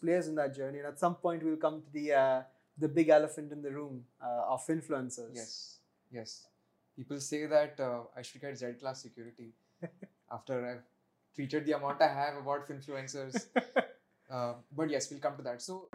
[0.00, 2.42] players in that journey, and at some point we'll come to the uh,
[2.78, 5.34] the big elephant in the room uh, of influencers.
[5.34, 5.76] Yes,
[6.10, 6.46] yes.
[6.96, 9.52] People say that uh, I should get Z class security
[10.32, 10.84] after I've
[11.38, 13.46] tweeted the amount I have about influencers.
[14.30, 15.62] uh, but yes, we'll come to that.
[15.62, 15.88] So.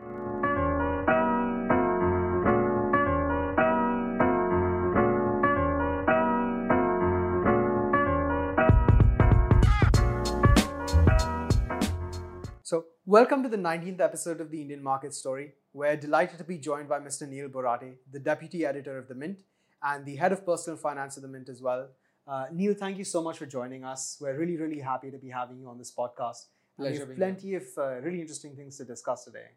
[13.15, 15.53] Welcome to the 19th episode of the Indian Market Story.
[15.71, 17.25] We're delighted to be joined by Mr.
[17.25, 19.43] Neil Borate, the Deputy Editor of The Mint
[19.81, 21.87] and the Head of Personal Finance of The Mint as well.
[22.27, 24.17] Uh, Neil, thank you so much for joining us.
[24.19, 26.47] We're really, really happy to be having you on this podcast.
[26.77, 29.47] And we Pleasure have plenty of uh, really interesting things to discuss today.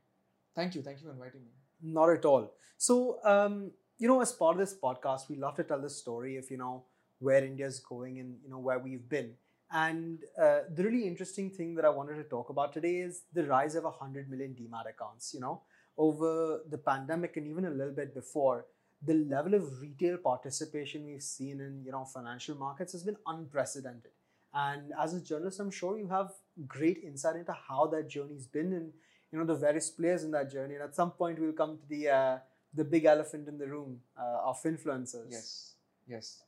[0.54, 0.82] Thank you.
[0.82, 1.50] Thank you for inviting me.
[1.82, 2.52] Not at all.
[2.76, 6.36] So, um, you know, as part of this podcast, we love to tell the story
[6.36, 6.84] of, you know,
[7.18, 9.32] where India's going and, you know, where we've been.
[9.70, 13.44] And uh, the really interesting thing that I wanted to talk about today is the
[13.44, 15.34] rise of 100 million demat accounts.
[15.34, 15.62] You know,
[15.98, 18.66] over the pandemic and even a little bit before,
[19.02, 24.10] the level of retail participation we've seen in, you know, financial markets has been unprecedented.
[24.54, 26.30] And as a journalist, I'm sure you have
[26.66, 28.92] great insight into how that journey's been and,
[29.30, 30.74] you know, the various players in that journey.
[30.74, 32.38] And at some point, we'll come to the uh,
[32.74, 35.30] the big elephant in the room uh, of influencers.
[35.30, 35.74] Yes,
[36.06, 36.42] yes.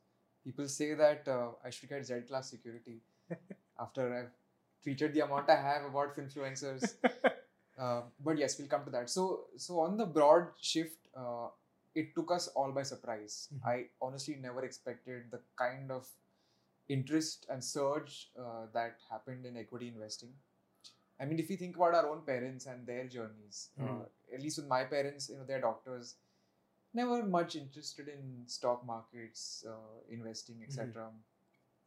[0.44, 3.00] People say that uh, I should get Z class security
[3.78, 4.31] after I've
[4.86, 6.95] tweeted the amount I have about influencers.
[7.78, 9.11] uh, but yes, we'll come to that.
[9.11, 11.48] So, so on the broad shift, uh,
[11.95, 13.48] it took us all by surprise.
[13.53, 13.67] Mhm.
[13.67, 16.08] I honestly never expected the kind of
[16.89, 20.33] interest and surge uh, that happened in equity investing.
[21.20, 24.08] I mean, if you think about our own parents and their journeys, uh, Mhm.
[24.34, 26.17] at least with my parents, you know, they're doctors,
[26.95, 31.12] never much interested in stock markets, uh, investing, etc.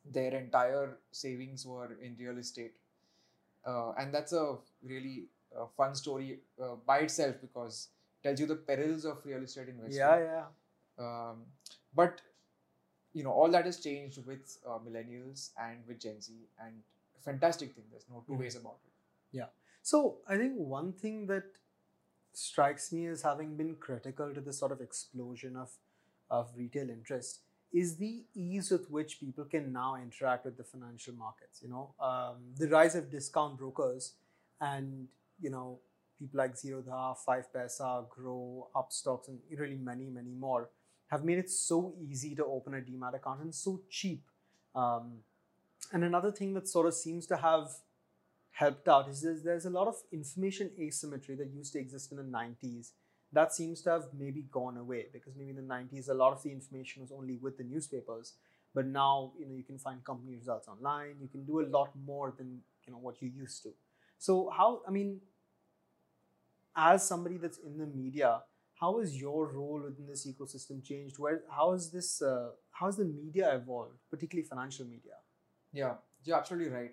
[0.05, 2.75] Their entire savings were in real estate,
[3.65, 7.89] uh, and that's a really uh, fun story uh, by itself because
[8.21, 9.97] it tells you the perils of real estate investing.
[9.99, 10.45] Yeah, yeah.
[10.99, 11.45] Um,
[11.95, 12.21] but
[13.13, 16.73] you know, all that has changed with uh, millennials and with Gen Z, and
[17.23, 17.85] fantastic thing.
[17.91, 18.39] There's no 2 Mhm.
[18.39, 18.91] ways about it.
[19.31, 19.49] Yeah.
[19.81, 21.45] So I think one thing that
[22.33, 25.77] strikes me as having been critical to this sort of explosion of
[26.29, 27.41] of retail interest
[27.73, 31.61] is the ease with which people can now interact with the financial markets.
[31.61, 34.13] You know, um, the rise of discount brokers
[34.61, 35.07] and
[35.41, 35.79] you know
[36.19, 40.69] people like Zerodha, Five Paisa, Groww, Upstox, and really many many more
[41.07, 44.23] have made it so easy to open a demat account and so cheap.
[44.73, 45.19] Um,
[45.91, 47.69] and another thing that sort of seems to have
[48.51, 52.23] helped out is there's a lot of information asymmetry that used to exist in the
[52.23, 52.91] 90s
[53.33, 56.41] that seems to have maybe gone away because maybe in the 90s a lot of
[56.43, 58.33] the information was only with the newspapers.
[58.73, 61.15] But now you know you can find company results online.
[61.21, 63.69] You can do a lot more than you know what you used to.
[64.17, 65.19] So how i mean
[66.75, 68.41] as somebody that's in the media
[68.83, 71.17] how has your role within this ecosystem changed?
[71.17, 75.13] Where how has this uh, how has the media evolved particularly financial media?
[75.71, 75.93] Yeah,
[76.25, 76.91] you're absolutely right.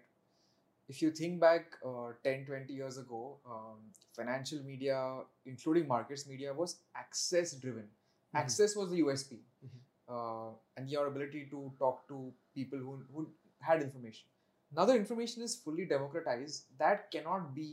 [0.90, 3.78] If you think back uh, 10, 20 years ago, um,
[4.16, 4.96] financial media,
[5.46, 7.84] including markets media, was access driven.
[7.84, 8.40] Mhm.
[8.42, 9.38] Access was the USP.
[9.66, 9.80] Mhm.
[10.14, 12.18] Uh, and your ability to talk to
[12.54, 13.24] people who, who
[13.68, 14.26] had information.
[14.78, 16.64] Now the information is fully democratized.
[16.82, 17.68] That cannot be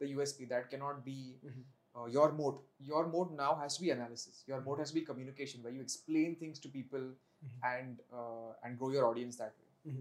[0.00, 0.48] the USP.
[0.54, 1.64] That cannot be Mhm.
[1.96, 2.58] uh, your mode.
[2.90, 4.44] Your mode now has to be analysis.
[4.52, 7.56] Your mode has to be communication, where you explain things to people Mhm.
[7.72, 9.96] and uh, and grow your audience that way.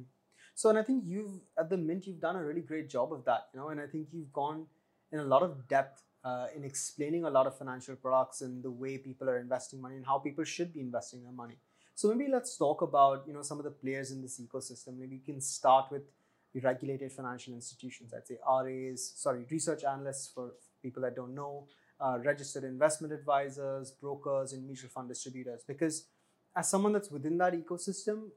[0.57, 3.23] So, and I think you've at the Mint, you've done a really great job of
[3.25, 4.66] that, you know, and I think you've gone
[5.12, 8.72] in a lot of depth uh, in explaining a lot of financial products and the
[8.72, 11.59] way people are investing money and how people should be investing their money.
[11.94, 14.97] So maybe let's talk about, you know, some of the players in this ecosystem.
[14.97, 16.09] Maybe you can start with
[16.56, 18.12] the regulated financial institutions.
[18.12, 21.68] I'd say RAs, sorry, research analysts for people that don't know,
[22.00, 25.63] uh, registered investment advisors, brokers, and mutual fund distributors.
[25.68, 26.07] Because
[26.56, 28.31] as someone that's within that ecosystem,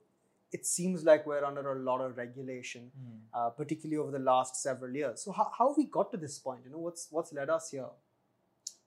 [0.53, 2.91] it seems like we're under a lot of regulation,
[3.33, 5.22] uh, particularly over the last several years.
[5.22, 6.61] So how, how have we got to this point?
[6.65, 7.87] You know, what's what's led us here?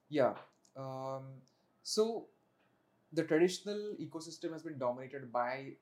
[0.09, 0.33] Yeah.
[0.75, 1.23] Um,
[1.83, 2.25] so
[3.11, 5.73] the traditional ecosystem has been dominated by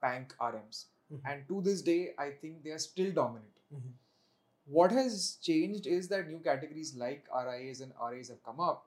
[0.00, 0.86] bank RMs.
[1.12, 1.20] Mhm.
[1.24, 3.52] And to this day, I think they are still dominant.
[3.74, 3.92] Mhm.
[4.66, 8.86] What has changed is that new categories like RIAs and RAs have come up.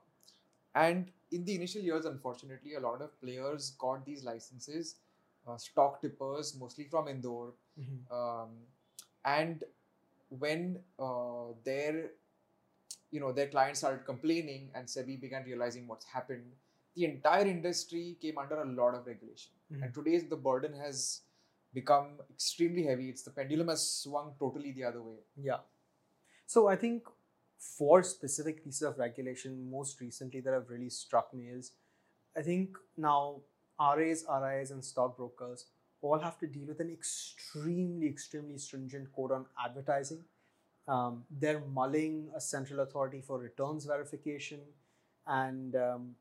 [0.74, 4.96] And in the initial years, unfortunately, a lot of players got these licenses,
[5.46, 7.52] uh, stock tippers, mostly from Indore,
[8.10, 8.50] um,
[9.24, 9.64] and
[10.28, 12.10] when uh, their
[13.10, 16.52] you know their clients started complaining and SEBI began realizing what's happened,
[16.96, 19.52] the entire industry came under a lot of regulation.
[19.72, 19.82] Mhm.
[19.82, 21.22] And today the burden has
[21.72, 23.08] become extremely heavy.
[23.10, 25.18] It's the pendulum has swung totally the other way.
[25.36, 25.60] Yeah.
[26.46, 27.08] So I think
[27.58, 31.72] four specific pieces of regulation most recently that have really struck me is
[32.36, 33.40] I think now
[33.80, 35.66] RAs, RIs, and stockbrokers
[36.02, 40.24] all have to deal with an extremely, extremely stringent code on advertising.
[40.86, 44.60] Um, they're mulling a central authority for returns verification,
[45.26, 46.14] and um,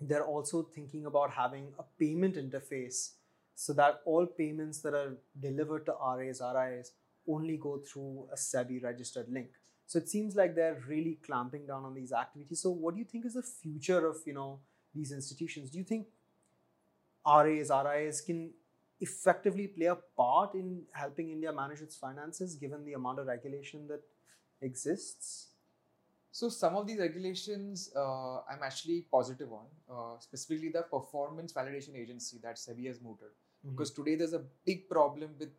[0.00, 3.10] they're also thinking about having a payment interface
[3.56, 6.92] so that all payments that are delivered to RAs, RIs
[7.28, 9.48] only go through a SEBI registered link.
[9.86, 12.60] So it seems like they're really clamping down on these activities.
[12.60, 14.60] So what do you think is the future of you know
[14.94, 15.70] these institutions?
[15.70, 16.06] Do you think
[17.26, 18.50] RAs, RIAs can
[19.00, 23.86] effectively play a part in helping India manage its finances given the amount of regulation
[23.88, 24.02] that
[24.60, 25.48] exists?
[26.30, 31.96] So some of these regulations uh, I'm actually positive on, uh, specifically the performance validation
[31.96, 33.28] agency that SEBI has mooted.
[33.28, 33.70] Mm-hmm.
[33.76, 35.50] Because today there's a big problem with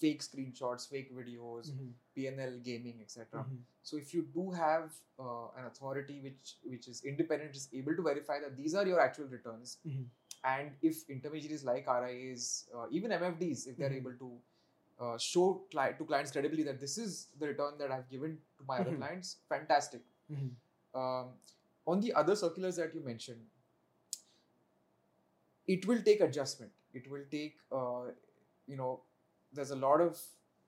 [0.00, 1.92] fake screenshots, fake videos, Mhm.
[2.16, 3.42] PNL gaming, etc.
[3.44, 3.58] Mhm.
[3.82, 8.02] So if you do have uh, an authority which which is independent, is able to
[8.02, 10.06] verify that these are your actual returns, Mhm.
[10.44, 13.96] And if intermediaries like RIAs, uh, even MFDs, if they're Mhm.
[13.96, 14.40] able to
[15.00, 18.64] uh, show cli- to clients credibly that this is the return that I've given to
[18.64, 18.98] my other Mhm.
[18.98, 20.02] clients, fantastic.
[20.30, 20.50] Mhm.
[20.94, 21.30] Um,
[21.86, 23.46] on the other circulars that you mentioned,
[25.66, 26.72] it will take adjustment.
[26.92, 28.10] It will take, uh,
[28.66, 29.02] you know,
[29.52, 30.20] there's a lot of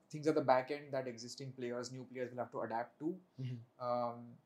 [0.09, 3.15] things at the back end that existing players, new players will have to adapt to.
[3.39, 3.59] Mhm.
[3.79, 4.37] Um,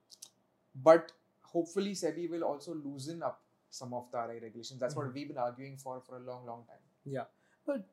[0.76, 1.12] but
[1.44, 4.80] hopefully, SEBI will also loosen up some of the RI regulations.
[4.80, 4.98] That's Mhm.
[4.98, 6.82] what we've been arguing for for a long, long time.
[7.06, 7.26] Yeah,
[7.66, 7.88] but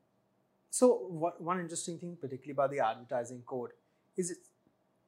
[0.70, 3.72] so what, one interesting thing, particularly about the advertising code,
[4.16, 4.50] is it's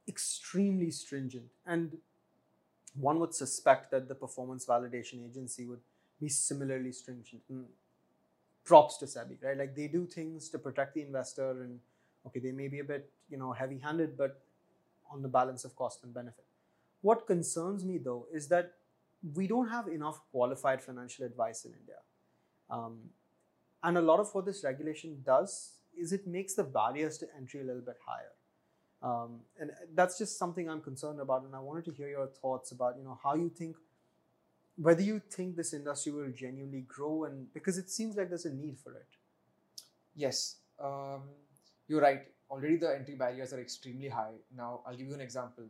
[0.09, 2.01] extremely stringent, and
[2.95, 5.83] one would suspect that the performance validation agency would
[6.21, 7.43] be similarly stringent.
[7.49, 7.69] And
[8.65, 9.57] props to SEBI, right?
[9.57, 11.81] Like they do things to protect the investor, and
[12.27, 14.43] okay, they may be a bit you know heavy-handed, but
[15.11, 16.45] on the balance of cost and benefit.
[17.01, 18.75] What concerns me though is that
[19.35, 21.97] we don't have enough qualified financial advice in India.
[22.71, 22.99] Um,
[23.83, 27.61] and a lot of what this regulation does is it makes the barriers to entry
[27.61, 28.33] a little bit higher.
[29.03, 31.45] Um, and that's just something I'm concerned about.
[31.45, 33.77] And I wanted to hear your thoughts about, you know, how you think,
[34.77, 38.53] whether you think this industry will genuinely grow, and because it seems like there's a
[38.53, 39.07] need for it.
[40.15, 41.23] Yes, um,
[41.89, 42.23] you're right.
[42.51, 44.35] Already the entry barriers are extremely high.
[44.57, 45.65] Now, I'll give you an example.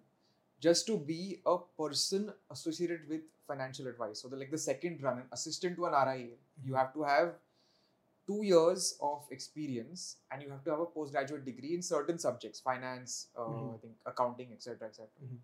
[0.61, 5.19] Just to be a person associated with financial advice, so the, like the second run,
[5.19, 6.29] an assistant to an RIA,
[6.65, 7.35] you have to have
[8.27, 12.59] two years of experience and you have to have a postgraduate degree in certain subjects,
[12.61, 13.75] finance, uh, Mhm.
[13.75, 15.07] I think accounting, etc., etc.
[15.23, 15.39] Mhm.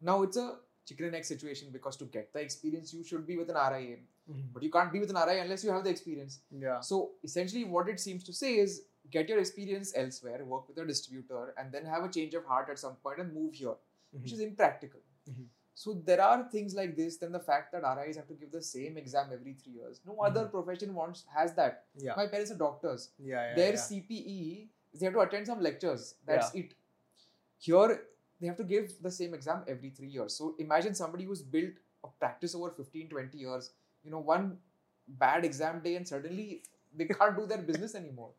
[0.00, 3.36] Now it's a chicken and egg situation because to get the experience, you should be
[3.36, 3.96] with an RIA,
[4.30, 4.52] Mm-hmm.
[4.52, 6.40] but you can't be with an RIA unless you have the experience.
[6.50, 6.80] Yeah.
[6.80, 10.84] So essentially, what it seems to say is get your experience elsewhere, work with a
[10.86, 13.74] distributor, and then have a change of heart at some point and move here,
[14.12, 15.00] which is impractical.
[15.28, 15.46] Mhm.
[15.74, 17.18] So there are things like this.
[17.18, 20.00] Then the fact that RIs have to give the same exam every three years.
[20.04, 20.50] No other Mhm.
[20.50, 21.84] profession wants has that.
[21.94, 22.14] Yeah.
[22.16, 23.10] My parents are doctors.
[23.18, 23.48] Yeah.
[23.48, 23.80] yeah Their yeah.
[23.88, 26.14] CPE they have to attend some lectures.
[26.24, 26.74] That's it.
[27.58, 28.04] Here
[28.40, 30.34] they have to give the same exam every three years.
[30.34, 33.72] So imagine somebody who's built a practice over 15, 20 years.
[34.04, 34.58] You know, one
[35.06, 36.62] bad exam day and suddenly
[36.94, 38.32] they can't do their business anymore.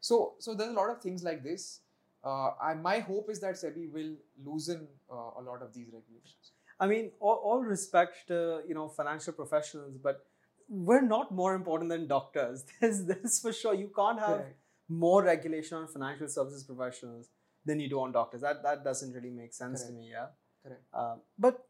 [0.00, 1.80] So, so there's a lot of things like this.
[2.24, 6.52] Uh, I, my hope is that SEBI will loosen uh, a lot of these regulations.
[6.80, 10.24] I mean, all, all respect to you know financial professionals, but
[10.68, 12.64] we're not more important than doctors.
[12.80, 13.74] There's this for sure.
[13.74, 14.56] You can't have Correct.
[14.88, 17.28] more regulation on financial services professionals
[17.64, 18.40] than you do on doctors.
[18.40, 20.10] That that doesn't really make sense to me.
[20.10, 20.26] Yeah.
[20.62, 20.82] Correct.
[20.92, 21.66] Uh, but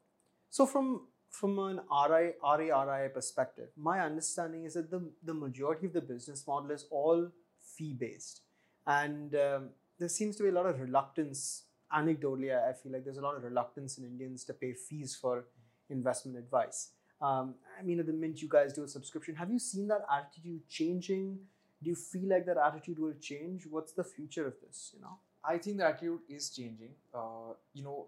[0.50, 5.86] so from from an RI RA RIA perspective, my understanding is that the the majority
[5.86, 7.28] of the business model is all
[7.76, 8.42] fee based,
[8.86, 11.64] and um, there seems to be a lot of reluctance.
[11.92, 15.44] Anecdotally, I feel like there's a lot of reluctance in Indians to pay fees for
[15.90, 16.90] investment advice.
[17.20, 20.04] Um, I mean, at the mint you guys do a subscription, have you seen that
[20.10, 21.38] attitude changing?
[21.82, 23.66] Do you feel like that attitude will change?
[23.70, 24.90] What's the future of this?
[24.94, 25.18] You know.
[25.44, 26.94] I think the attitude is changing.
[27.14, 28.06] Uh, you know,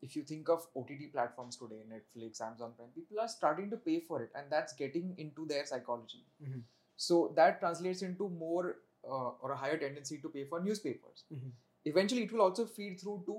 [0.00, 4.00] if you think of OTT platforms today, Netflix, Amazon Prime, people are starting to pay
[4.00, 6.24] for it, and that's getting into their psychology.
[6.42, 6.62] Mhm.
[6.96, 8.76] So that translates into more
[9.08, 11.24] uh, or a higher tendency to pay for newspapers.
[11.32, 11.52] Mhm.
[11.84, 13.36] Eventually, it will also feed through to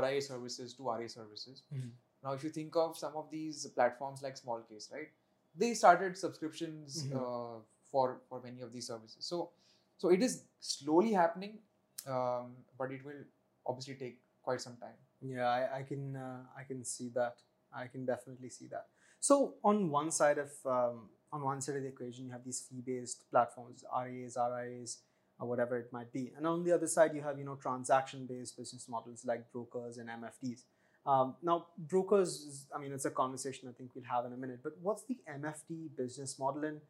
[0.00, 1.62] RIA services, to RA services.
[1.72, 1.90] Mhm.
[2.22, 5.10] Now, if you think of some of these platforms like Smallcase, right?
[5.54, 7.16] They started subscriptions Mhm.
[7.20, 7.60] uh,
[7.90, 9.24] for for many of these services.
[9.24, 9.50] So,
[9.96, 11.58] so it is slowly happening,
[12.06, 13.24] um, but it will
[13.66, 14.96] obviously take quite some time.
[15.20, 17.42] Yeah, I, I can uh, I can see that.
[17.72, 18.88] I can definitely see that.
[19.20, 22.60] So on one side of um, on one side of the equation, you have these
[22.68, 25.02] fee-based platforms, RAs, RIAs,
[25.40, 28.56] or whatever it might be, and on the other side, you have you know transaction-based
[28.56, 30.62] business models like brokers and MFDs.
[31.06, 34.36] Um, now, brokers, is- I mean, it's a conversation I think we'll have in a
[34.36, 36.64] minute, but what's the MFD business model?
[36.64, 36.80] And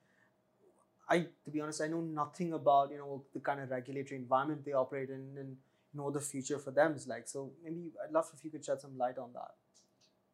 [1.08, 4.64] I, to be honest, I know nothing about, you know, the kind of regulatory environment
[4.64, 5.56] they operate in and,
[5.92, 7.28] you know, the future for them is like.
[7.28, 9.52] So maybe I'd love if you could shed some light on that.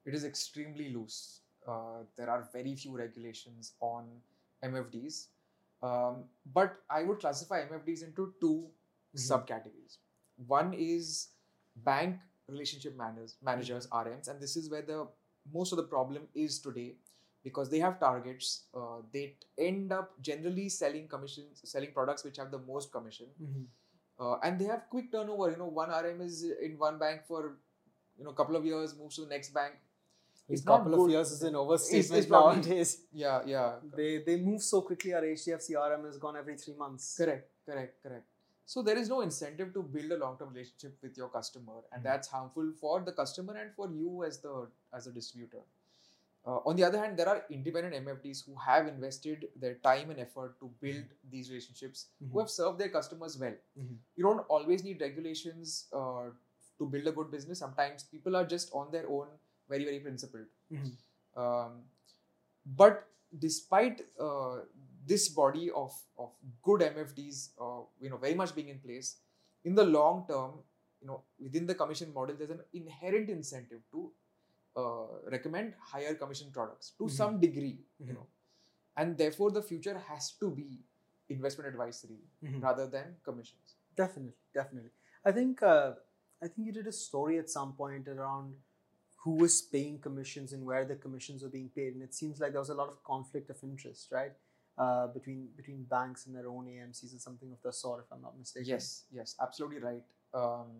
[0.06, 1.40] it is extremely loose.
[1.66, 4.04] Uh, there are very few regulations on
[4.62, 5.28] MFDs.
[5.86, 6.24] Um,
[6.58, 8.70] but I would classify MFDs into 2
[9.14, 9.24] Mhm.
[9.24, 9.98] subcategories.
[10.52, 11.10] One is
[11.88, 15.00] bank relationship managers, managers RMs, and this is where the
[15.58, 16.96] most of the problem is today
[17.42, 18.50] because they have targets.
[18.82, 19.24] Uh, they
[19.58, 23.28] end up generally selling commissions, selling products which have the most commission,
[24.18, 25.50] uh, and they have quick turnover.
[25.50, 27.42] You know, one RM is in one bank for
[28.18, 29.74] you know a couple of years, moves to the next bank.
[30.48, 33.00] A It's not couple of years is an overstatement it's probably- nowadays.
[33.12, 35.14] Yeah, yeah, They, they move so quickly.
[35.14, 37.16] Our HDFC RM is gone every three months.
[37.16, 38.26] Correct, correct, correct.
[38.66, 42.04] So there is no incentive to build a long-term relationship with your customer, and Mhm.
[42.04, 44.54] that's harmful for the customer and for you as the
[44.92, 45.62] as a distributor.
[46.46, 50.20] Uh, on the other hand, there are independent MFDs who have invested their time and
[50.20, 52.40] effort to build these relationships, who Mhm.
[52.42, 53.56] have served their customers well.
[53.78, 53.96] Mhm.
[54.16, 56.26] You don't always need regulations uh,
[56.78, 57.58] to build a good business.
[57.66, 59.28] Sometimes people are just on their own,
[59.68, 60.46] very very principled.
[60.70, 60.92] Mhm.
[61.36, 61.82] Um,
[62.66, 64.60] but despite uh,
[65.06, 66.30] this body of, of
[66.62, 69.16] good MFDs, uh, you know, very much being in place,
[69.64, 70.52] in the long term,
[71.00, 74.10] you know, within the commission model, there's an inherent incentive to
[74.76, 77.10] uh, recommend higher commission products to Mhm.
[77.10, 78.14] some degree, you Mhm.
[78.14, 78.26] know,
[78.96, 80.82] and therefore the future has to be
[81.28, 82.62] investment advisory Mhm.
[82.62, 83.76] rather than commissions.
[83.96, 84.90] Definitely, definitely.
[85.24, 85.94] I think uh,
[86.42, 88.56] I think you did a story at some point around
[89.24, 92.52] who was paying commissions and where the commissions were being paid, and it seems like
[92.52, 94.32] there was a lot of conflict of interest, right,
[94.76, 98.20] uh, between between banks and their own AMCs or something of the sort, if I'm
[98.20, 98.68] not mistaken.
[98.68, 100.02] Yes, yes, absolutely right.
[100.34, 100.72] Um,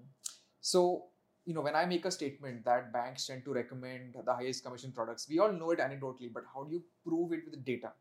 [0.60, 1.06] so,
[1.46, 4.92] you know, when I make a statement that banks tend to recommend the highest commission
[4.92, 7.92] products, we all know it anecdotally, but how do you prove it with data?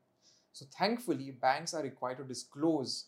[0.51, 3.05] So, thankfully, banks are required to disclose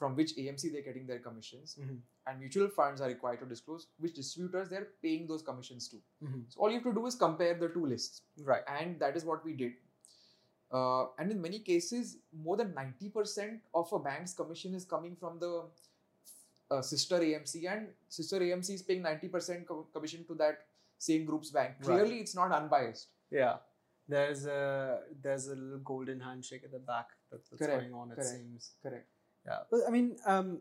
[0.00, 1.96] from which AMC they're getting their commissions, Mhm.
[2.26, 5.98] and mutual funds are required to disclose which distributors they're paying those commissions to.
[6.28, 6.44] Mhm.
[6.52, 8.64] So, all you have to do is compare the two lists Right.
[8.78, 9.74] and that is what we did.
[10.78, 12.16] Uh, and in many cases,
[12.48, 15.54] more than 90% of a bank's commission is coming from the
[16.72, 20.66] uh, sister AMC, and sister AMC is paying 90% co- commission to that
[20.98, 21.72] same group's bank.
[21.78, 21.86] Right.
[21.86, 23.08] Clearly, it's not unbiased.
[23.30, 23.58] Yeah.
[24.12, 24.60] There's a
[25.24, 28.12] there's a little golden handshake at the back that, that's Correct, going on.
[28.12, 28.30] It correct.
[28.30, 28.70] seems.
[28.84, 29.08] Correct.
[29.46, 30.60] Yeah, but I mean, um,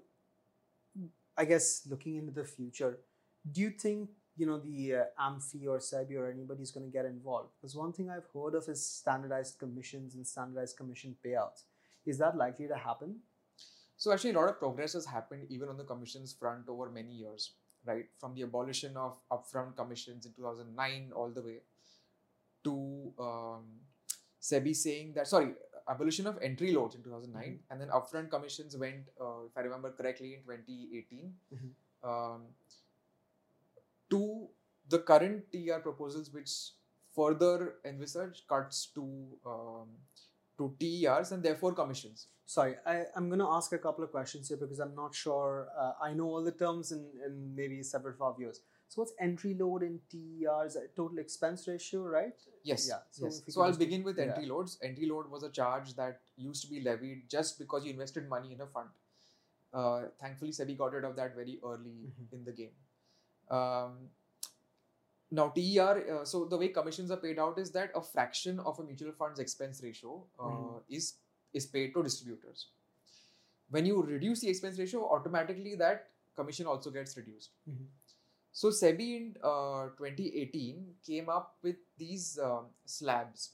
[1.38, 3.00] I guess looking into the future,
[3.52, 7.06] do you think you know the uh, AMFI or SEBI or anybody's going to get
[7.06, 7.50] involved?
[7.60, 11.64] Because one thing I've heard of is standardized commissions and standardized commission payouts.
[12.06, 13.18] Is that likely to happen?
[13.98, 17.12] So actually, a lot of progress has happened even on the commissions front over many
[17.12, 17.52] years,
[17.86, 18.06] right?
[18.18, 21.58] From the abolition of upfront commissions in 2009 all the way
[22.64, 23.64] to um,
[24.42, 25.54] SEBI saying that sorry,
[25.90, 27.60] abolition of entry loads in 2009, Mhm.
[27.70, 31.34] and then upfront commissions went, uh, if I remember correctly, in 2018.
[31.54, 31.72] Mhm.
[32.10, 32.48] Um,
[34.10, 34.50] to
[34.88, 36.52] the current TR proposals, which
[37.16, 39.06] further envisage cuts to
[39.46, 39.90] um,
[40.58, 42.28] to TERs and therefore commissions.
[42.46, 45.70] Sorry, I, I'm going to ask a couple of questions here because I'm not sure.
[45.78, 48.62] Uh, I know all the terms in, in maybe several five years.
[48.90, 50.76] So what's entry load in TERs?
[50.96, 52.34] Total expense ratio, right?
[52.64, 52.88] Yes.
[52.90, 53.44] Yeah, so yes.
[53.48, 54.26] So I'll begin with yeah.
[54.26, 54.80] entry loads.
[54.82, 58.52] Entry load was a charge that used to be levied just because you invested money
[58.52, 58.90] in a fund.
[59.72, 62.34] Uh, thankfully, SEBI got rid of that very early Mhm.
[62.34, 62.74] in the game.
[63.58, 64.10] Um,
[65.30, 68.80] now, TER, uh, so the way commissions are paid out is that a fraction of
[68.80, 70.84] a mutual fund's expense ratio uh, Mhm.
[70.90, 71.14] is
[71.60, 72.68] is paid to distributors.
[73.70, 77.52] When you reduce the expense ratio, automatically that commission also gets reduced.
[77.70, 77.88] Mhm.
[78.52, 83.52] So SEBI in uh, 2018 came up with these um, slabs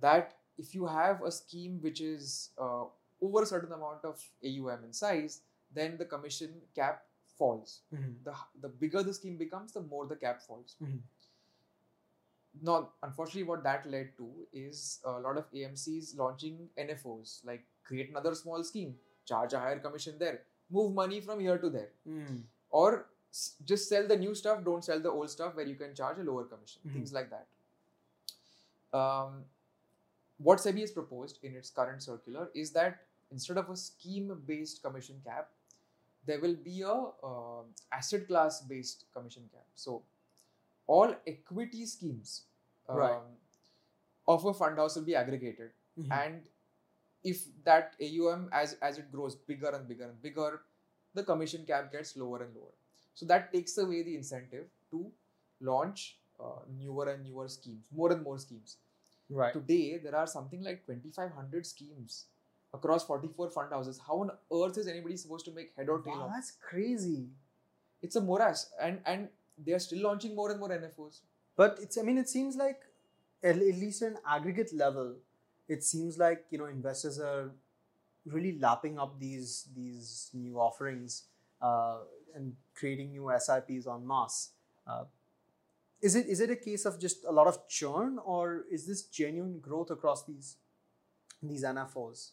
[0.00, 2.84] that if you have a scheme which is uh,
[3.20, 5.40] over a certain amount of AUM in size,
[5.74, 7.02] then the commission cap
[7.38, 7.80] falls.
[7.92, 8.14] Mhm.
[8.24, 10.76] The, the bigger the scheme becomes, the more the cap falls.
[10.82, 11.00] Mhm.
[12.62, 18.10] Now, unfortunately, what that led to is a lot of AMCs launching NFOs, like create
[18.10, 18.94] another small scheme,
[19.26, 22.42] charge a higher commission there, move money from here to there Mm.
[22.70, 23.06] or
[23.70, 26.26] just sell the new stuff don't sell the old stuff where you can charge a
[26.30, 26.92] lower commission Mhm.
[26.96, 27.46] things like that
[29.00, 29.44] um,
[30.38, 34.82] what sebi has proposed in its current circular is that instead of a scheme based
[34.82, 35.50] commission cap
[36.26, 36.94] there will be a
[37.30, 40.02] um asset class based commission cap so
[40.86, 42.34] all equity schemes
[42.88, 43.22] um, Right.
[44.28, 46.12] of a fund house will be aggregated Mhm.
[46.22, 46.48] and
[47.32, 50.60] if that AUM as as it grows bigger and bigger and bigger,
[51.18, 52.74] the commission cap gets lower and lower.
[53.14, 55.10] So that takes away the incentive to
[55.60, 58.78] launch uh, newer and newer schemes, more and more schemes.
[59.30, 59.52] Right.
[59.52, 62.26] Today, there are something like 2,500 schemes
[62.74, 64.00] across 44 fund houses.
[64.06, 66.30] How on earth is anybody supposed to make head or tail Wow, of?
[66.34, 67.28] that's crazy.
[68.02, 71.20] It's a morass, and and they are still launching more and more NFOs.
[71.56, 72.82] But it's I mean it seems like
[73.42, 75.14] at, least at an aggregate level,
[75.68, 77.50] it seems like you know investors are
[78.26, 81.24] really lapping up these these new offerings
[82.34, 84.50] and creating new SIPs en masse.
[84.86, 85.04] Uh,
[86.00, 89.02] is it is it a case of just a lot of churn or is this
[89.18, 90.56] genuine growth across these
[91.42, 92.24] these NFOs?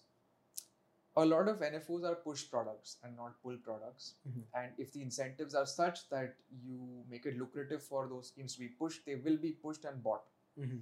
[1.21, 4.13] A lot of NFOs are push products and not pull products.
[4.27, 4.43] Mhm.
[4.59, 6.77] And if the incentives are such that you
[7.13, 10.23] make it lucrative for those schemes to be pushed, they will be pushed and bought.
[10.59, 10.79] Mm-hmm.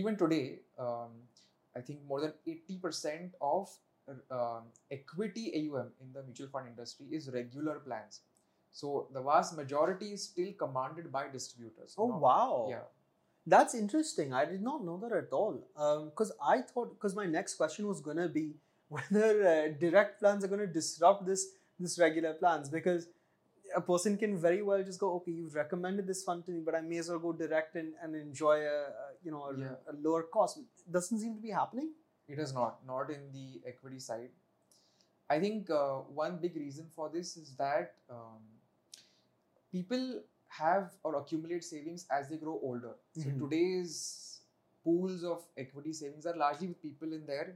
[0.00, 1.10] even today, um,
[1.76, 3.70] I think more than 80% of
[4.30, 8.20] um, equity AUM in the mutual fund industry is regular plans.
[8.70, 11.94] So the vast majority is still commanded by distributors.
[11.96, 12.66] Oh Now- wow!
[12.70, 12.82] Yeah.
[13.46, 14.32] That's interesting.
[14.32, 15.56] I did not know that at all.
[16.10, 18.54] Because I thought, because my next question was gonna be
[18.88, 21.46] whether uh, direct plans are gonna disrupt this
[21.78, 22.68] this regular plans.
[22.70, 23.06] Because
[23.76, 26.74] a person can very well just go, okay, you've recommended this fund to me, but
[26.74, 29.76] I may as well go direct and, and enjoy a, a you know a, Yeah.
[29.90, 30.58] a lower cost.
[30.90, 31.90] doesn't seem to be happening.
[32.28, 34.30] It is not, not in the equity side.
[35.28, 38.42] I think uh, one big reason for this is that um,
[39.72, 42.94] people have or accumulate savings as they grow older.
[43.12, 43.38] So Mhm.
[43.42, 43.98] today's
[44.84, 47.46] pools of equity savings are largely with people in their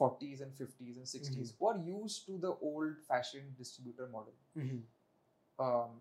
[0.00, 4.34] 40s and 50s and 60s who are used to the old fashioned distributor model.
[5.58, 6.00] Um,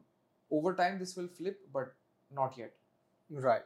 [0.52, 1.94] over time, this will flip, but
[2.32, 2.74] not yet.
[3.30, 3.64] Right.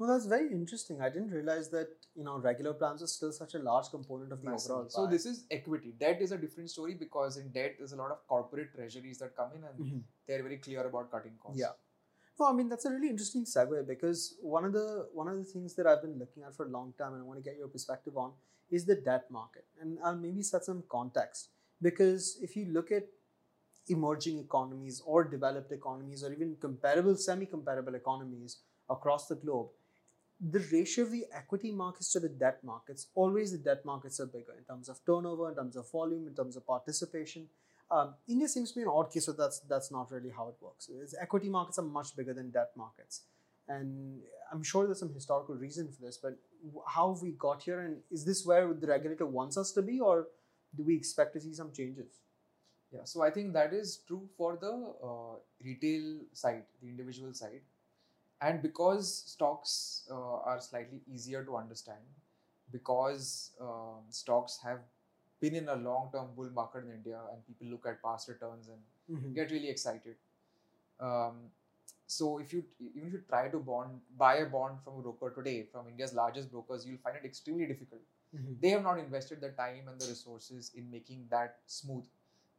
[0.00, 1.00] No, that's very interesting.
[1.00, 4.42] I didn't realize that you know regular plans are still such a large component of
[4.42, 4.86] the overall.
[4.88, 5.10] So pie.
[5.12, 5.94] this is equity.
[5.98, 9.36] Debt is a different story because in debt there's a lot of corporate treasuries that
[9.36, 10.02] come in and Mhm.
[10.26, 11.60] they're very clear about cutting costs.
[11.60, 11.72] Yeah.
[12.40, 15.44] No, I mean that's a really interesting segue because one of the one of the
[15.44, 17.56] things that I've been looking at for a long time and I want to get
[17.56, 18.32] your perspective on
[18.70, 19.66] is the debt market.
[19.80, 21.50] And I'll maybe set some context.
[21.80, 23.06] Because if you look at
[23.88, 29.68] emerging economies or developed economies or even comparable, semi-comparable economies across the globe,
[30.50, 34.26] the ratio of the equity markets to the debt markets, always the debt markets are
[34.26, 37.46] bigger in terms of turnover, in terms of volume, in terms of participation.
[37.90, 40.56] Um, India seems to be an odd case, so that's that's not really how it
[40.60, 40.90] works.
[41.02, 43.22] It's, equity markets are much bigger than debt markets,
[43.68, 44.20] and
[44.52, 46.18] I'm sure there's some historical reason for this.
[46.18, 46.38] But
[46.86, 50.28] how we got here, and is this where the regulator wants us to be, or
[50.76, 52.20] do we expect to see some changes?
[52.90, 57.62] Yeah, so I think that is true for the uh, retail side, the individual side.
[58.44, 59.72] And because stocks
[60.10, 62.00] uh, are slightly easier to understand,
[62.72, 64.80] because um, stocks have
[65.40, 68.68] been in a long term bull market in India and people look at past returns
[68.68, 70.16] and get really excited.
[71.00, 71.50] Um,
[72.06, 75.32] so if you even if you try to bond buy a bond from a broker
[75.36, 78.02] today, from India's largest brokers, you'll find it extremely difficult
[78.36, 78.60] Mhm.
[78.62, 82.06] they have not invested the time and the resources in making that smooth.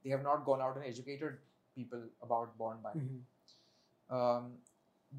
[0.03, 1.39] They have not gone out and educated
[1.75, 3.01] people about bond buying.
[3.05, 4.15] Mhm.
[4.17, 4.57] Um,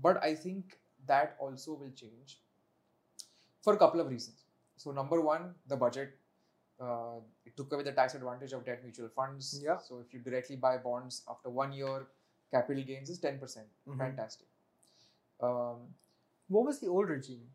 [0.03, 2.41] but I think that also will change
[3.63, 4.45] for a couple of reasons.
[4.77, 6.19] So, number one, the budget.
[6.79, 9.59] Uh, it took away the tax advantage of debt mutual funds.
[9.63, 9.79] Yeah.
[9.79, 12.07] So, if you directly buy bonds after one year,
[12.51, 13.67] capital gains is 10%.
[13.87, 13.99] Mhm.
[13.99, 14.49] Fantastic.
[15.41, 15.95] Um,
[16.49, 17.47] What was the old regime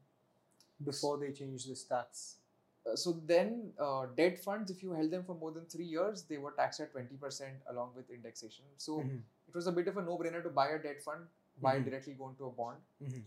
[0.84, 2.38] before they changed this tax?
[2.86, 6.24] Uh, so then uh, debt funds if you held them for more than three years
[6.24, 9.22] they were taxed at 20% along with indexation so Mhm.
[9.48, 11.86] it was a bit of a no-brainer to buy a debt fund buy Mhm.
[11.86, 13.24] directly go into a bond Mhm.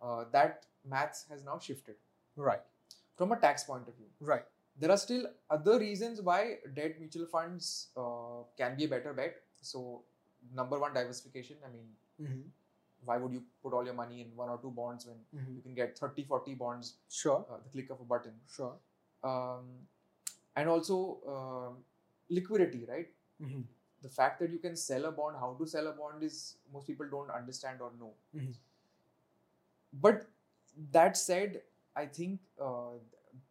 [0.00, 1.96] uh, that maths has now shifted
[2.36, 2.62] Right.
[3.16, 4.46] from a tax point of view Right.
[4.76, 9.40] there are still other reasons why debt mutual funds uh, can be a better bet
[9.60, 10.04] so
[10.60, 12.50] number one diversification i mean Mhm.
[13.08, 15.54] why would you put all your money in one or two bonds when Mhm.
[15.56, 17.40] you can get 30 40 bonds Sure.
[17.48, 18.78] uh, the click of a button Sure.
[19.22, 19.86] um,
[20.56, 20.96] and also
[21.34, 21.84] um,
[22.28, 23.08] liquidity, right?
[24.04, 26.38] The fact that you can sell a bond, how to sell a bond is
[26.72, 28.12] most people don't understand or know.
[28.36, 28.54] Mhm.
[29.94, 30.26] But
[30.92, 31.62] that said,
[31.96, 32.98] I think uh,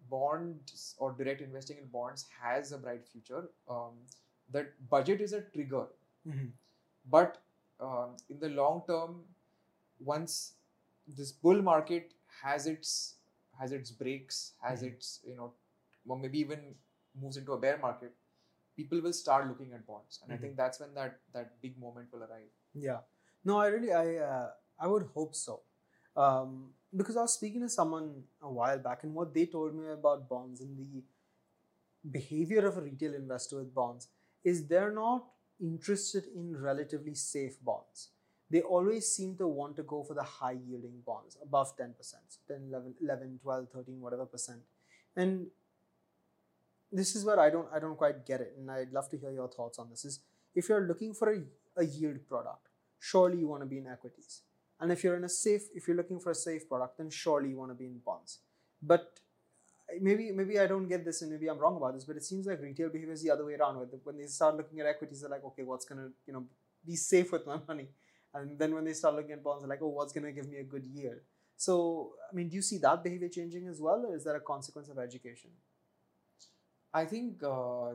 [0.09, 3.49] bonds or direct investing in bonds has a bright future.
[3.69, 3.93] Um,
[4.51, 5.87] that budget is a trigger,
[6.27, 6.51] Mhm.
[7.17, 7.39] but
[7.79, 9.25] um, in the long term,
[9.99, 10.55] once
[11.07, 12.13] this bull market
[12.43, 13.15] has its
[13.59, 14.87] has its breaks, has Mhm.
[14.93, 15.53] its you know,
[16.07, 16.75] or maybe even
[17.15, 18.15] moves into a bear market,
[18.75, 20.41] people will start looking at bonds, and I Mhm.
[20.41, 22.49] think that's when that that big moment will arrive.
[22.87, 23.01] Yeah.
[23.45, 25.61] No, I really, I, uh, I would hope so.
[26.15, 28.07] Um, because I was speaking to someone
[28.41, 31.03] a while back, and what they told me about bonds and the
[32.09, 34.09] behavior of a retail investor with bonds
[34.43, 35.25] is they're not
[35.59, 38.09] interested in relatively safe bonds.
[38.53, 42.39] they always seem to want to go for the high yielding bonds above 10%, so
[42.47, 44.61] 10, 11, 11, 12, 13, whatever percent.
[45.15, 45.47] And
[46.93, 49.31] this is where I don't I don't quite get it, and I'd love to hear
[49.31, 50.05] your thoughts on this.
[50.05, 50.19] Is
[50.55, 51.41] if you're looking for a,
[51.77, 54.41] a yield product, surely you want to be in equities.
[54.79, 57.49] And if you're in a safe, if you're looking for a safe product, then surely
[57.49, 58.39] you want to be in bonds.
[58.81, 59.19] But
[59.99, 62.45] maybe maybe I don't get this, and maybe I'm wrong about this, but it seems
[62.45, 63.77] like retail behavior is the other way around.
[64.03, 66.45] When they start looking at equities, they're like, okay, what's gonna you know
[66.85, 67.87] be safe with my money?
[68.35, 70.57] And then when they start looking at bonds, they're like, oh, what's gonna give me
[70.57, 71.19] a good yield?
[71.55, 74.39] So I mean, do you see that behavior changing as well, or is that a
[74.39, 75.51] consequence of education?
[76.94, 77.94] I think uh,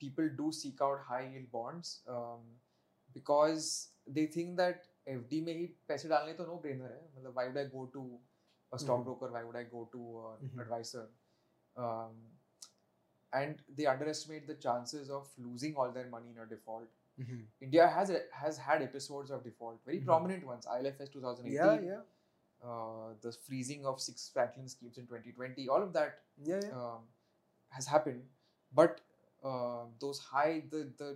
[0.00, 2.40] people do seek out high yield bonds um,
[3.14, 7.46] because they think that FD में ही पैसे डालने तो no brainer है मतलब why
[7.48, 8.02] would I go to
[8.72, 10.60] a stockbroker why would I go to an Mhm.
[10.64, 11.04] advisor
[11.76, 12.16] um,
[13.32, 16.88] and they underestimate the chances of losing all their money in a default
[17.66, 18.10] India has
[18.42, 20.06] has had episodes of default very Mhm.
[20.10, 22.02] prominent ones ILFS 2018 Yeah, yeah,
[22.70, 26.78] uh, the freezing of six Franklin schemes in 2020 all of that yeah, yeah.
[26.82, 27.08] um,
[27.77, 28.23] has happened,
[28.81, 29.01] but
[29.43, 31.09] uh, those high the the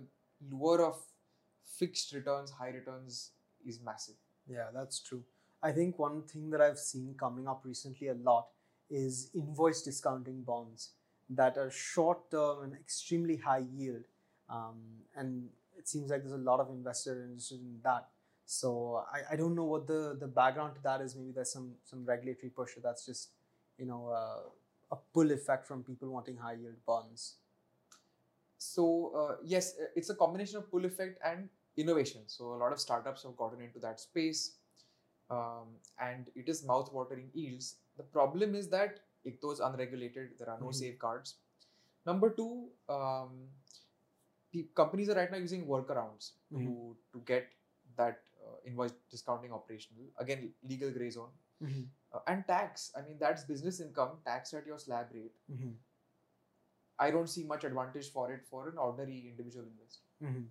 [0.54, 0.96] lure of
[1.78, 3.20] fixed returns, high returns
[3.72, 4.20] is massive.
[4.56, 5.22] Yeah, that's true.
[5.62, 8.48] I think one thing that I've seen coming up recently a lot
[8.90, 10.90] is invoice discounting bonds
[11.30, 14.04] that are short term and extremely high yield.
[14.48, 14.80] Um,
[15.16, 15.48] and
[15.78, 18.08] it seems like there's a lot of investors interested in that.
[18.44, 21.14] So I, I don't know what the, the background to that is.
[21.16, 23.30] Maybe there's some, some regulatory push that's just,
[23.78, 24.42] you know, uh,
[24.92, 27.36] a pull effect from people wanting high yield bonds.
[28.58, 32.22] So uh, yes, uh, it's a combination of pull effect and innovation.
[32.26, 34.56] So a lot of startups have gotten into that space,
[35.30, 35.68] um,
[36.00, 37.76] and it is mouth-watering yields.
[37.96, 40.74] The problem is that if those unregulated, there are no Mhm.
[40.74, 41.36] safeguards.
[42.06, 43.48] Number two, um,
[44.52, 46.64] pe- companies are right now using workarounds Mhm.
[46.66, 47.52] to to get
[47.96, 50.06] that uh, invoice discounting operational.
[50.18, 51.32] Again, legal gray zone.
[52.14, 52.90] Uh, and tax.
[52.96, 55.32] I mean, that's business income taxed at your slab rate.
[56.98, 60.04] I don't see much advantage for it for an ordinary individual investor.
[60.22, 60.42] Mm-hmm.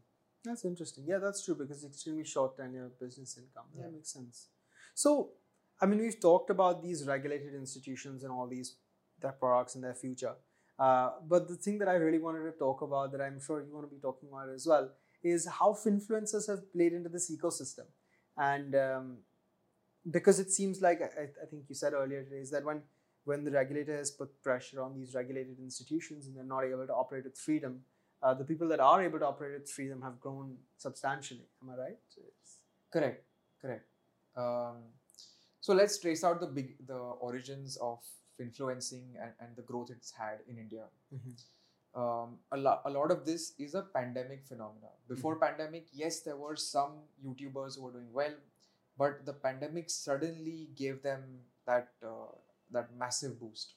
[0.44, 1.06] That's interesting.
[1.08, 3.66] Yeah, that's true because it's extremely short tenure business income.
[3.76, 3.92] That Yeah.
[3.92, 4.48] makes sense.
[4.96, 5.34] So,
[5.80, 8.76] I mean, we've talked about these regulated institutions and all these
[9.22, 10.34] their products and their future.
[10.80, 13.72] Uh, but the thing that I really wanted to talk about, that I'm sure you
[13.72, 14.90] want to be talking about as well,
[15.24, 17.86] is how influencers have played into this ecosystem.
[18.36, 19.18] And um,
[20.10, 22.82] because it seems like I, I think you said earlier today is that when
[23.24, 26.94] when the regulator has put pressure on these regulated institutions and they're not able to
[26.94, 27.82] operate with freedom,
[28.24, 31.46] uh, the people that are able to operate with freedom have grown substantially.
[31.62, 32.00] Am I right?
[32.18, 32.58] It's-
[32.92, 33.24] Correct,
[33.62, 33.86] correct.
[34.36, 34.78] Um,
[35.62, 38.00] so let's trace out the big the origins of
[38.40, 40.86] influencing and, and the growth it's had in India.
[41.94, 44.88] Um, a, lo- a lot of this is a pandemic phenomena.
[45.10, 46.94] Before pandemic, yes, there were some
[47.26, 48.34] YouTubers who were doing well,
[48.98, 51.24] but the pandemic suddenly gave them
[51.66, 52.32] that uh,
[52.72, 53.74] that massive boost.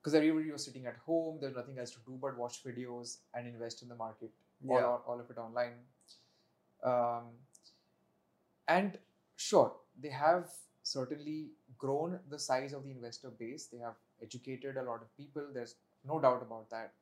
[0.00, 3.46] Because everybody was sitting at home, there's nothing else to do but watch videos and
[3.46, 4.30] invest in the market
[4.68, 4.84] all, Yeah.
[4.86, 5.78] all, all of it online.
[6.82, 7.30] Um,
[8.68, 8.98] and
[9.36, 10.50] sure, they have
[10.82, 13.66] certainly grown the size of the investor base.
[13.66, 15.46] They have educated a lot of people.
[15.52, 15.76] There's
[16.06, 16.92] no doubt about that.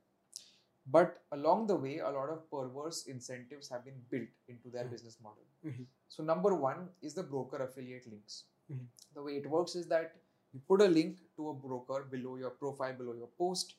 [0.86, 4.90] But along the way, a lot of perverse incentives have been built into their Mhm.
[4.90, 5.44] business model.
[5.64, 5.86] Mhm.
[6.08, 8.44] So, number one is the broker affiliate links.
[8.70, 8.88] Mhm.
[9.14, 10.16] The way it works is that
[10.52, 13.76] you put a link to a broker below your profile, below your post.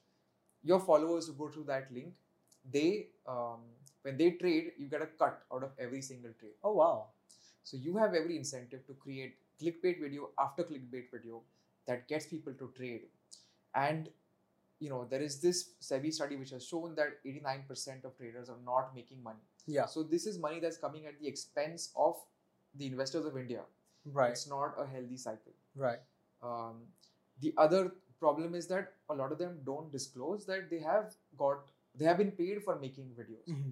[0.63, 2.15] Your followers who go through that link,
[2.77, 3.63] they um,
[4.03, 6.55] when they trade, you get a cut out of every single trade.
[6.63, 7.09] Oh wow.
[7.63, 11.43] So you have every incentive to create clickbait video after clickbait video
[11.85, 13.09] that gets people to trade.
[13.75, 14.09] And
[14.83, 18.61] you know there is this SEBI study which has shown that 89% of traders are
[18.69, 19.43] not making money.
[19.75, 19.85] Yeah.
[19.95, 22.15] So this is money that's coming at the expense of
[22.81, 23.61] the investors of India.
[24.21, 24.31] Right.
[24.31, 25.53] It's not a healthy cycle.
[25.75, 26.01] Right.
[26.41, 26.81] Um,
[27.45, 27.83] the other
[28.19, 32.17] problem is that a lot of them don't disclose that they have got they have
[32.17, 33.71] been paid for making videos Mm-hmm.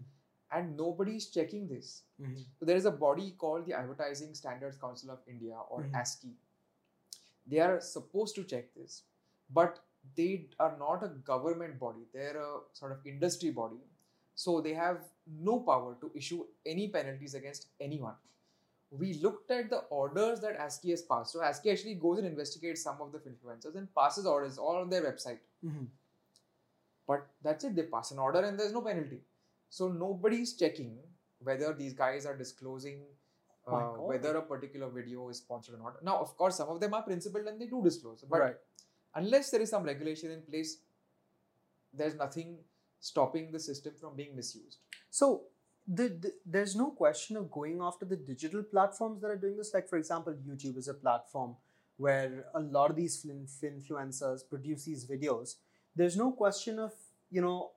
[0.58, 1.92] and nobody's checking this.
[2.22, 2.42] Mm-hmm.
[2.60, 5.94] So there is a body called the Advertising Standards Council of India or Mhm.
[6.02, 6.34] ASCI.
[7.54, 9.04] They are supposed to check this,
[9.62, 9.80] but
[10.16, 12.02] they are not a government body.
[12.14, 13.78] They're a sort of industry body.
[14.36, 18.16] So they have no power to issue any penalties against anyone.
[18.90, 21.34] We looked at the orders that ASCI has passed.
[21.34, 24.90] So ASCI actually goes and investigates some of the influencers and passes orders all on
[24.90, 25.40] their website.
[25.66, 25.86] Mm-hmm.
[27.08, 29.22] But that's it, they pass an order and there's no penalty.
[29.70, 30.98] So nobody's checking
[31.40, 33.04] whether these guys are disclosing
[33.68, 36.04] uh, whether a particular video is sponsored or not.
[36.04, 38.24] Now, of course, some of them are principled and they do disclose.
[38.28, 38.56] But right.
[39.16, 40.78] Unless there is some regulation in place,
[41.94, 42.58] there's nothing
[43.00, 44.78] stopping the system from being misused.
[45.10, 45.44] So
[45.88, 49.74] the, the, there's no question of going after the digital platforms that are doing this.
[49.74, 51.56] Like, for example, YouTube is a platform
[51.98, 53.26] where a lot of these
[53.64, 55.56] influencers produce these videos.
[55.96, 56.94] There's no question of,
[57.30, 57.72] you know,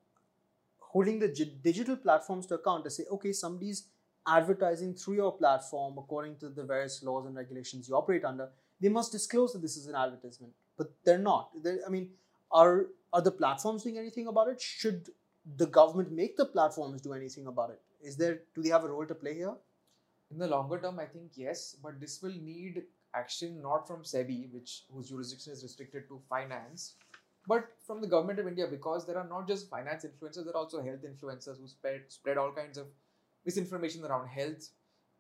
[0.79, 1.29] holding the
[1.63, 3.89] digital platforms to account to say, okay, somebody's
[4.27, 8.49] advertising through your platform according to the various laws and regulations you operate under.
[8.81, 11.51] They must disclose that this is an advertisement, but they're not.
[11.63, 12.11] They're, I mean,
[12.51, 14.61] are are the platforms doing anything about it?
[14.61, 15.11] Should
[15.57, 17.81] the government make the platforms do anything about it?
[18.03, 19.55] Is there do they have a role to play here?
[20.31, 22.83] In the longer term, I think yes, but this will need
[23.15, 26.95] action not from SEBI, which whose jurisdiction is restricted to finance,
[27.47, 30.63] but from the government of India because there are not just finance influencers, there are
[30.65, 32.87] also health influencers who spread spread all kinds of
[33.45, 34.71] misinformation around health.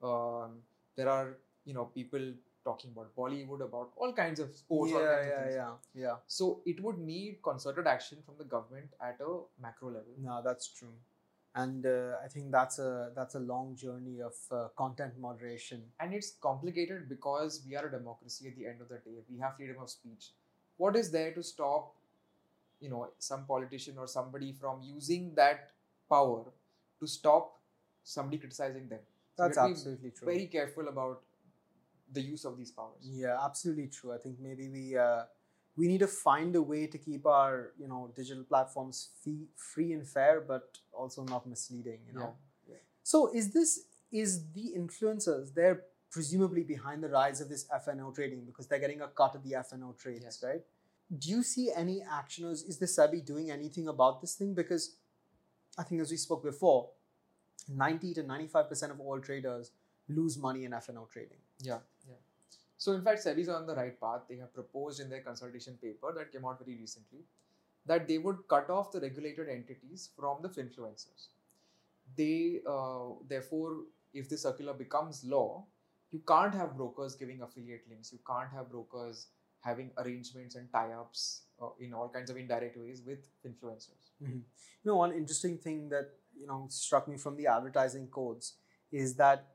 [0.03, 0.59] Um,
[0.97, 2.33] there are you know people
[2.64, 4.92] talking about Bollywood, about all kinds of sports.
[4.92, 5.55] all yeah, yeah, things.
[5.57, 6.16] yeah, yeah.
[6.27, 10.14] So it would need concerted action from the government at a macro level.
[10.22, 10.94] No, that's true,
[11.55, 15.83] and uh, I think that's a that's a long journey of uh, content moderation.
[16.00, 19.38] and it's complicated because we are a democracy at the end of the day we
[19.44, 20.31] have freedom of speech
[20.85, 21.92] what is there to stop
[22.81, 25.70] you know some politician or somebody from using that
[26.11, 26.44] power
[27.00, 27.53] to stop
[28.03, 29.00] somebody criticizing them
[29.37, 30.27] so That's absolutely be true.
[30.27, 31.22] very careful about
[32.14, 34.12] the use of these powers Yeah, absolutely true.
[34.16, 35.22] I think maybe we uh,
[35.77, 39.92] we need to find a way to keep our you know digital platforms fee- free
[39.96, 42.00] and fair, but also not misleading.
[42.09, 42.31] You know.
[42.68, 42.83] Yeah, yeah.
[43.03, 43.72] So is this
[44.22, 45.53] is the influencers?
[45.59, 45.81] They're
[46.16, 49.53] presumably behind the rise of this FNO trading because they're getting a cut of the
[49.68, 50.42] FNO trades, Yes.
[50.48, 50.62] right?
[51.22, 54.55] Do you see any action is the SEBI doing anything about this thing?
[54.55, 54.85] Because
[55.77, 56.90] I think as we spoke before,
[57.68, 59.72] ninety to ninety-five percent of all traders
[60.09, 61.38] lose money in FNO trading.
[61.61, 61.79] yeah
[62.85, 64.23] so in fact SEBI is on the right path.
[64.29, 67.20] They have proposed in their consultation paper that came out very recently
[67.87, 71.29] that they would cut off the regulated entities from the influencers.
[72.16, 73.70] They uh, therefore
[74.12, 75.64] if the circular becomes law
[76.14, 78.12] you can't have brokers giving affiliate links.
[78.12, 79.27] You can't have brokers
[79.61, 84.11] having arrangements and tie-ups uh, in all kinds of indirect ways with influencers.
[84.85, 88.55] You know, one interesting thing that you know struck me from the advertising codes
[88.92, 89.54] is that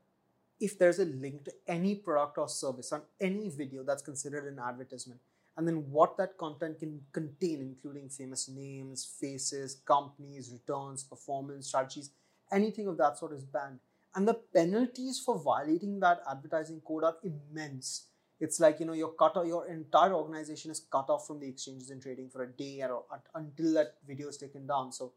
[0.60, 4.58] if there's a link to any product or service on any video that's considered an
[4.58, 5.20] advertisement,
[5.56, 12.10] and then what that content can contain, including famous names, faces, companies, returns, performance strategies,
[12.52, 13.78] anything of that sort is banned.
[14.14, 18.06] And the penalties for violating that advertising code are immense.
[18.40, 21.48] It's like you know you're cut off, your entire organization is cut off from the
[21.48, 24.92] exchanges and trading for a day or, or until that video is taken down.
[24.92, 25.12] So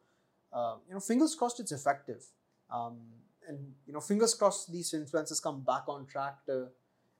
[0.51, 2.23] uh, you know, fingers crossed it's effective.
[2.69, 2.97] Um,
[3.47, 6.67] and you know, fingers crossed these influencers come back on track to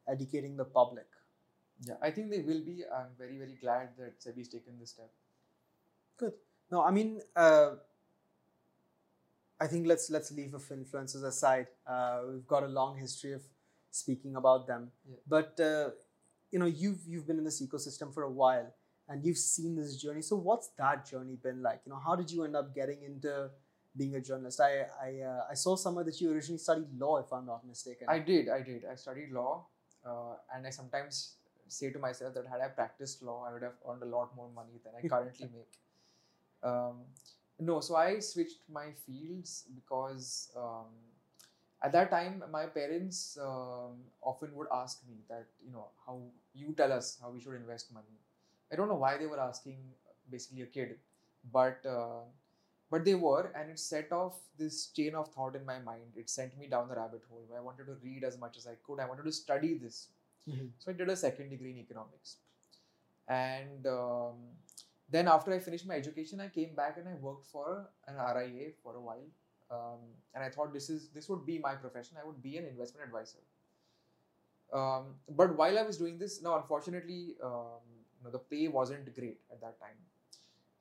[0.08, 1.08] educating the public.
[1.90, 5.12] yeah i think they will be i'm very very glad that sebi's taken this step
[6.22, 6.34] Good.
[6.72, 7.72] No, I mean, uh,
[9.60, 11.68] I think let's let's leave of influencers aside.
[11.88, 13.42] Uh, we've got a long history of
[13.92, 15.18] speaking about them, Yeah.
[15.28, 15.92] but uh,
[16.52, 18.74] you know, you've you've been in this ecosystem for a while,
[19.08, 20.22] and you've seen this journey.
[20.22, 21.82] So, what's that journey been like?
[21.86, 23.50] You know, how did you end up getting into
[23.96, 24.60] being a journalist?
[24.60, 28.08] I I, uh, I saw somewhere that you originally studied law, if I'm not mistaken.
[28.10, 28.86] I did, I did.
[28.86, 29.66] I studied law,
[30.06, 31.36] uh, and I sometimes
[31.68, 34.50] say to myself that had I practiced law, I would have earned a lot more
[34.56, 35.74] money than I currently make.
[36.64, 37.02] Um,
[37.60, 40.88] no, so I switched my fields because um,
[41.82, 46.20] at that time my parents um, often would ask me that you know how
[46.54, 48.18] you tell us how we should invest money.
[48.72, 49.78] I don't know why they were asking
[50.32, 50.98] basically a kid,
[51.52, 52.22] but uh,
[52.94, 56.18] but they were, and it set off this chain of thought in my mind.
[56.24, 57.48] It sent me down the rabbit hole.
[57.58, 59.00] I wanted to read as much as I could.
[59.06, 59.98] I wanted to study this.
[60.50, 60.68] Mhm.
[60.84, 62.36] So I did a second degree in economics,
[63.38, 64.44] and um,
[65.16, 67.68] then after I finished my education, I came back and I worked for
[68.12, 69.28] an RIA for a while.
[69.78, 70.02] Um,
[70.36, 72.18] and I thought this is this would be my profession.
[72.24, 73.44] I would be an investment advisor.
[74.82, 77.84] Um, but while I was doing this, now unfortunately, um,
[78.18, 79.98] you know, the pay wasn't great at that time.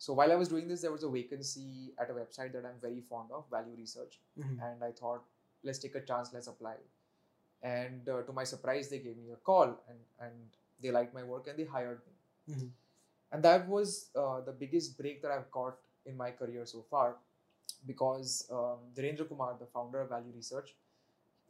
[0.02, 2.80] So while I was doing this, there was a vacancy at a website that I'm
[2.84, 4.56] very fond of, Value Research, Mhm.
[4.68, 5.28] and I thought,
[5.68, 6.72] let's take a chance, let's apply.
[7.72, 11.22] And uh, to my surprise, they gave me a call, and and they liked my
[11.34, 12.14] work, and they hired me.
[12.54, 12.72] Mhm.
[13.30, 15.78] And that was uh, the biggest break that I've got
[16.12, 17.06] in my career so far,
[17.92, 20.74] because um, Dhirendra Kumar, the founder of Value Research,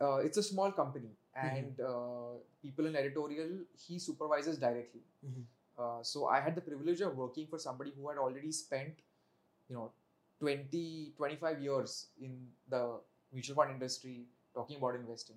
[0.01, 1.15] uh, it's a small company,
[1.47, 2.37] and uh,
[2.67, 5.05] people in editorial he supervises directly.
[5.79, 8.95] Uh, so I had the privilege of working for somebody who had already spent,
[9.69, 9.93] you know,
[10.41, 12.99] 20, 25 years in the
[13.33, 15.37] mutual fund industry talking about investing.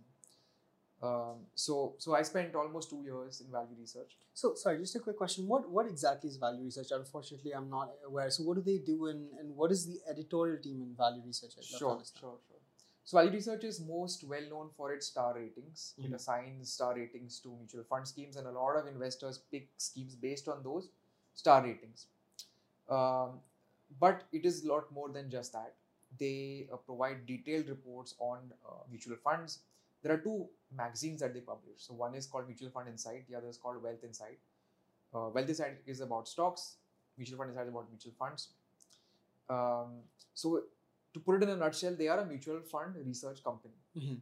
[1.04, 4.18] Um, so, so I spent almost two years in value research.
[4.34, 5.48] So, sorry, just a quick question.
[5.48, 6.88] What what exactly is value research?
[6.92, 8.30] Unfortunately, I'm not aware.
[8.30, 11.54] So, what do they do, and, and what is the editorial team in value research?
[11.58, 12.55] I'd love to Sure, sure, sure.
[13.06, 15.94] So Value Research is most well known for its star ratings.
[15.98, 16.16] It Mhm.
[16.16, 20.48] assigns star ratings to mutual fund schemes, and a lot of investors pick schemes based
[20.54, 20.90] on those
[21.34, 22.08] star ratings.
[22.90, 23.42] Um,
[24.00, 25.76] but it is a lot more than just that.
[26.18, 29.60] They uh, provide detailed reports on uh, mutual funds.
[30.02, 31.84] There are two magazines that they publish.
[31.88, 34.40] So one is called Mutual Fund Insight, the other is called Wealth Insight.
[35.14, 36.78] Uh, Wealth Insight is about stocks.
[37.18, 38.50] Mutual Fund Insight is about mutual funds.
[39.50, 40.64] Um, so
[41.16, 43.78] to put it in a nutshell, they are a mutual fund research company.
[44.04, 44.22] Mhm.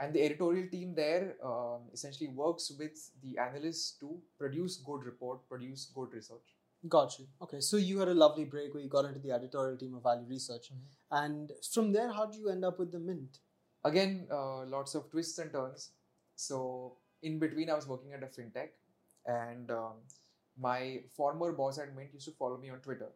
[0.00, 5.46] And the editorial team there um, essentially works with the analysts to produce good report,
[5.48, 6.54] produce good research.
[6.94, 7.26] Got you.
[7.46, 10.02] Okay, so you had a lovely break where you got into the editorial team of
[10.08, 10.82] Value Research, Mhm.
[11.22, 13.38] and from there, how did you end up with the Mint?
[13.90, 15.86] Again, uh, lots of twists and turns.
[16.48, 16.58] So
[17.22, 18.72] in between, I was working at a fintech,
[19.38, 20.02] and um,
[20.68, 20.82] my
[21.20, 23.10] former boss at Mint used to follow me on Twitter,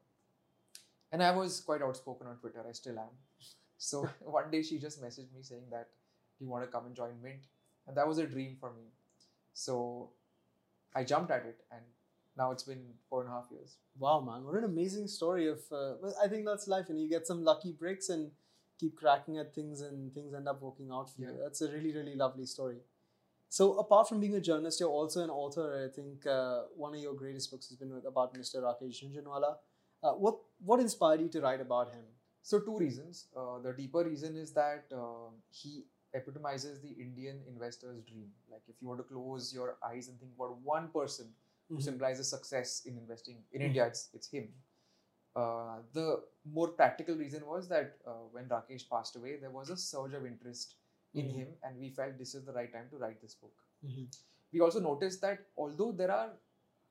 [1.13, 2.65] and I was quite outspoken on Twitter.
[2.69, 3.15] I still am.
[3.77, 5.89] So one day she just messaged me saying that,
[6.39, 7.47] "Do you want to come and join Mint?"
[7.87, 8.93] And that was a dream for me.
[9.55, 10.11] So
[10.95, 11.83] I jumped at it, and
[12.37, 13.77] now it's been four and a half years.
[13.99, 15.61] Wow, man, what an amazing story of.
[15.73, 18.31] Uh, I think that's life, and you get some lucky breaks and
[18.79, 21.37] keep cracking at things, and things end up working out for you.
[21.43, 22.79] That's a really, really lovely story.
[23.51, 25.89] So, apart from being a journalist, you're also an author.
[25.89, 28.57] I think uh, one of your greatest books has been about Mr.
[28.57, 29.57] Rakesh Jhunjhunwala.
[30.03, 32.05] Uh, what what inspired you to write about him?
[32.43, 33.27] So two reasons.
[33.37, 35.85] Uh, the deeper reason is that uh, he
[36.15, 38.31] epitomizes the Indian investor's dream.
[38.51, 41.35] Like if you were to close your eyes and think about one person
[41.69, 41.83] who Mhm.
[41.89, 43.67] symbolizes success in investing in Mhm.
[43.67, 44.49] India, it's it's him.
[45.37, 46.07] Uh, the
[46.45, 50.27] more practical reason was that uh, when Rakesh passed away, there was a surge of
[50.27, 50.75] interest
[51.15, 51.35] in Mhm.
[51.41, 53.63] him, and we felt this is the right time to write this book.
[53.85, 54.09] Mhm.
[54.53, 56.31] We also noticed that although there are,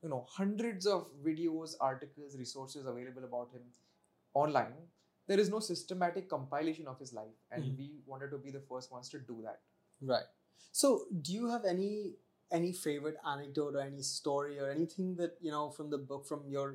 [0.03, 3.61] you know, hundreds of videos, articles, resources available about him
[4.33, 4.73] online,
[5.27, 7.77] there is no systematic compilation of his life, and Mhm.
[7.77, 9.61] we wanted to be the first ones to do that.
[10.01, 10.27] Right.
[10.71, 12.17] So, do you have any
[12.49, 16.47] any favorite anecdote or any story or anything that you know from the book from
[16.47, 16.67] your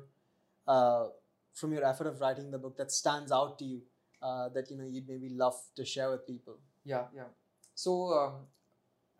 [0.67, 1.09] uh,
[1.53, 3.81] from your effort of writing the book that stands out to you
[4.21, 6.59] uh, that you know you'd maybe love to share with people?
[6.83, 7.29] Yeah, yeah.
[7.75, 8.47] So um,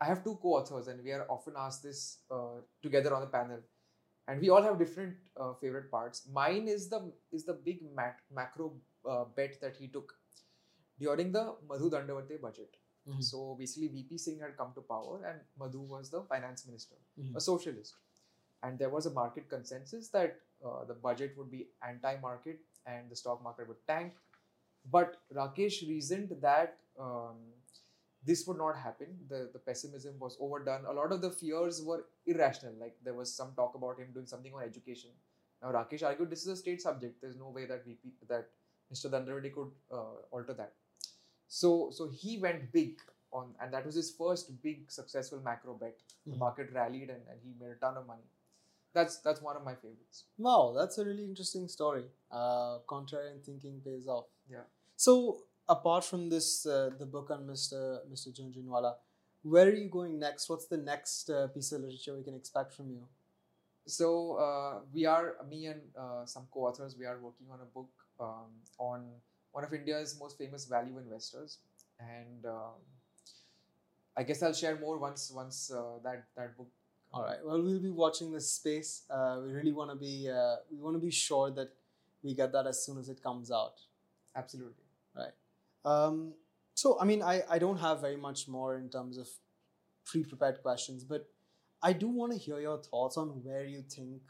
[0.02, 3.60] I have two co-authors, and we are often asked this uh, together on the panel,
[4.28, 6.28] and we all have different uh, favorite parts.
[6.32, 8.74] Mine is the is the big mac- macro
[9.10, 10.16] uh, bet that he took
[11.00, 12.78] during the Madhu Dandavate budget.
[13.08, 13.22] Mhm.
[13.30, 17.36] So basically, VP Singh had come to power, and Madhu was the finance minister, Mhm.
[17.36, 17.96] a socialist,
[18.64, 23.16] and there was a market consensus that uh, the budget would be anti-market and the
[23.22, 24.14] stock market would tank.
[24.86, 27.42] But Rakesh reasoned that um,
[28.26, 29.08] this would not happen.
[29.30, 30.86] The the pessimism was overdone.
[30.86, 32.74] A lot of the fears were irrational.
[32.80, 35.12] Like there was some talk about him doing something on education.
[35.62, 37.22] Now Rakesh argued this is a state subject.
[37.22, 38.50] There's no way that VP that
[38.94, 39.12] Mr.
[39.12, 40.74] Dandavate could uh, alter that.
[41.48, 43.00] So so he went big
[43.32, 45.98] on, and that was his first big successful macro bet.
[46.26, 46.40] The Mhm.
[46.40, 48.28] market rallied, and, and he made a ton of money.
[48.94, 50.26] That's that's one of my favorites.
[50.38, 52.06] Wow, that's a really interesting story.
[52.32, 54.28] Uh, contrarian thinking pays off.
[54.50, 54.68] Yeah.
[54.96, 55.14] So,
[55.68, 58.00] apart from this, uh, the book on Mr.
[58.12, 58.30] Mr.
[58.30, 58.96] Jhunjhunwala,
[59.44, 60.50] where are you going next?
[60.50, 63.08] What's the next uh, piece of literature we can expect from you?
[63.86, 66.96] So uh, we are me and uh, some co-authors.
[66.98, 69.06] We are working on a book um, on
[69.52, 71.58] one of India's most famous value investors,
[72.00, 72.80] and um,
[74.16, 76.70] I guess I'll share more once once uh, that that book.
[77.14, 77.38] All right.
[77.44, 79.04] Well, we'll be watching this space.
[79.10, 81.70] Uh, we really want to be uh, we want to be sure that
[82.24, 83.82] we get that as soon as it comes out.
[84.36, 84.84] Absolutely.
[85.86, 86.34] Um,
[86.74, 89.28] so, I mean, I, I don't have very much more in terms of
[90.06, 91.28] pre-prepared questions, but
[91.82, 94.22] I do want to hear your thoughts on where you think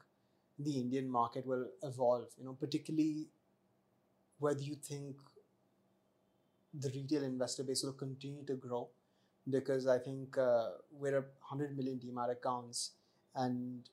[0.59, 2.27] the Indian market will evolve.
[2.37, 3.27] You know, particularly
[4.39, 5.15] whether you think
[6.73, 8.89] the retail investor base will continue to grow,
[9.49, 12.91] because I think uh, we're at 100 million demat accounts,
[13.35, 13.87] and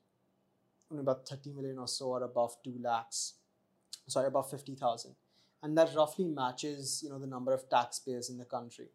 [0.91, 3.35] about 30 million or so are above 2 lakhs.
[4.07, 5.15] Sorry, above 50,000
[5.63, 8.87] and that roughly matches you know the number of taxpayers in the country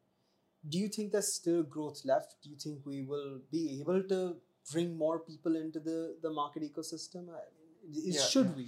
[0.68, 4.36] do you think there's still growth left do you think we will be able to
[4.72, 7.28] bring more people into the the market ecosystem
[7.95, 8.57] is- Yeah, should yeah.
[8.62, 8.66] we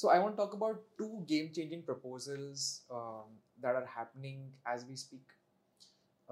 [0.00, 2.64] So I want to talk about two game-changing proposals
[2.98, 3.30] um,
[3.62, 5.32] that are happening as we speak.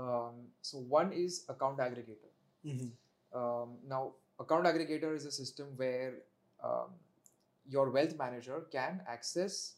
[0.02, 0.36] Um,
[0.68, 2.30] so one is account aggregator.
[3.40, 4.12] Um, now,
[4.44, 6.12] account aggregator is a system where
[6.62, 6.94] um,
[7.76, 9.74] your wealth manager can access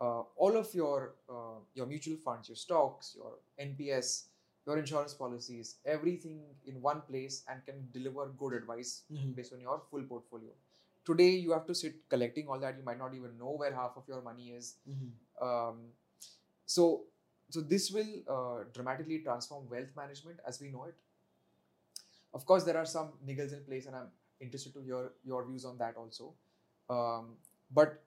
[0.00, 4.24] uh, all of your uh, your mutual funds, your stocks, your NPS,
[4.66, 9.34] your insurance policies, everything in one place, and can deliver good advice Mhm.
[9.36, 10.50] based on your full portfolio.
[11.04, 12.76] Today, you have to sit collecting all that.
[12.76, 14.76] You might not even know where half of your money is.
[15.40, 15.78] Um,
[16.66, 17.06] so
[17.54, 20.94] so this will uh, dramatically transform wealth management as we know it.
[22.32, 25.64] Of course, there are some niggles in place, and I'm interested to hear your views
[25.64, 26.34] on that also.
[26.88, 27.36] Um,
[27.70, 28.02] but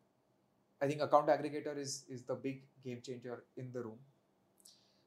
[0.83, 3.99] I think account aggregator is is the big game changer in the room.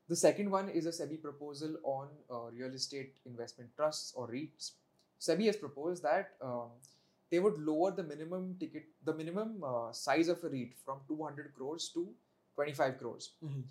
[0.09, 4.71] The second one is a SEBI proposal on uh, real estate investment trusts or REITs.
[5.27, 6.71] SEBI has proposed that um,
[7.31, 11.53] they would lower the minimum ticket, the minimum uh, size of a REIT from 200
[11.57, 12.07] crores to
[12.55, 13.31] 25 crores.
[13.45, 13.65] Mhm.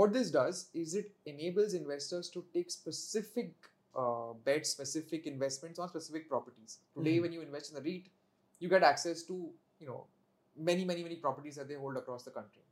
[0.00, 3.54] What this does is it enables investors to take specific
[4.00, 6.78] uh, bets, specific investments on specific properties.
[6.96, 7.22] Today, Mhm.
[7.22, 8.10] when you invest in a REIT,
[8.60, 9.38] you get access to
[9.80, 10.06] you know
[10.56, 12.62] many, many, many properties that they hold across the country,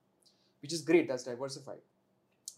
[0.63, 1.09] which is great.
[1.09, 1.81] That's diversified.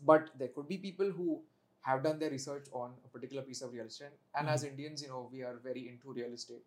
[0.05, 1.43] But there could be people who
[1.83, 5.09] have done their research on a particular piece of real estate, and as Indians, you
[5.09, 6.65] know, we are very into real estate.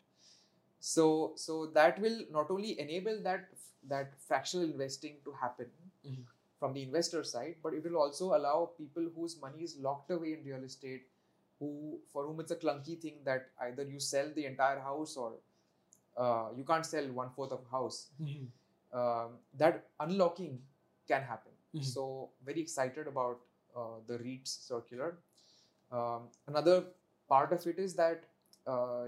[0.80, 3.50] So, so that will not only enable that
[3.90, 5.70] that fractional investing to happen
[6.06, 6.26] Mhm.
[6.60, 10.34] from the investor side, but it will also allow people whose money is locked away
[10.34, 11.08] in real estate,
[11.60, 15.34] who for whom it's a clunky thing that either you sell the entire house or
[16.18, 18.10] uh, you can't sell one fourth of a house.
[18.94, 20.60] Um, that unlocking
[21.08, 21.52] can happen.
[21.76, 21.84] Mhm.
[21.84, 23.40] So very excited about
[23.76, 25.18] uh, the REITs circular.
[25.92, 26.86] Um, another
[27.28, 28.24] part of it is that
[28.68, 29.06] uh,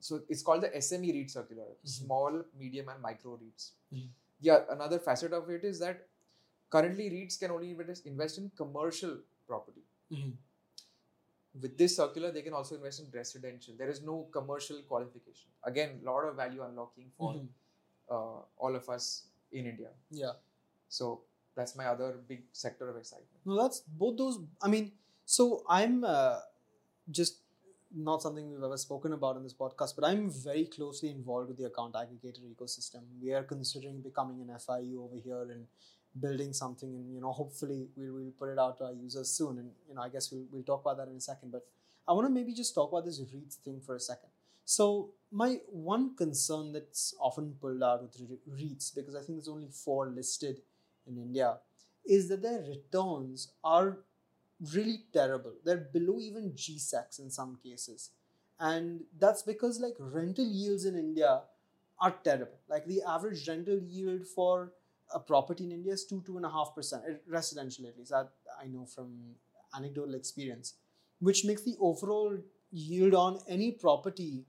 [0.00, 3.70] so it's called the SME REIT circular, small, medium, and micro REITs.
[3.92, 4.08] Mhm.
[4.40, 6.08] Yeah, another facet of it is that
[6.70, 9.84] currently REITs can only invest, invest in commercial property.
[11.60, 13.74] With this circular, they can also invest in residential.
[13.76, 15.50] There is no commercial qualification.
[15.64, 17.48] Again, a lot of value unlocking for Mhm.
[18.10, 19.90] uh, all of us in India.
[20.10, 20.32] Yeah.
[20.88, 21.22] So
[21.54, 23.44] that's my other big sector of excitement.
[23.44, 24.38] No, that's both those.
[24.62, 24.92] I mean,
[25.24, 26.40] so I'm uh,
[27.10, 27.38] just
[27.94, 31.58] not something we've ever spoken about in this podcast, but I'm very closely involved with
[31.58, 33.02] the account aggregator ecosystem.
[33.20, 35.66] We are considering becoming an FIU over here and
[36.18, 39.58] building something, and you know, hopefully we'll, we'll put it out to our users soon.
[39.58, 41.52] And you know, I guess we'll we'll talk about that in a second.
[41.52, 41.66] But
[42.06, 44.28] I want to maybe just talk about this REITs thing for a second.
[44.64, 49.48] So my one concern that's often pulled out with re- REITs, because I think there's
[49.48, 50.60] only four listed
[51.06, 51.58] in India,
[52.06, 53.98] is that their returns are
[54.72, 55.52] really terrible.
[55.64, 58.10] They're below even GSECs in some cases.
[58.60, 61.42] And that's because like rental yields in India
[62.00, 62.58] are terrible.
[62.68, 64.72] Like the average rental yield for
[65.14, 68.10] a property in India is two, two and a half percent, eh, residential at least.
[68.10, 69.36] That I know from
[69.76, 70.74] anecdotal experience,
[71.20, 72.36] which makes the overall
[72.70, 74.44] yield on any property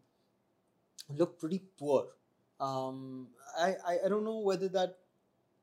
[1.10, 2.08] look pretty poor.
[2.60, 3.28] Um,
[3.60, 4.98] I, I, I don't know whether that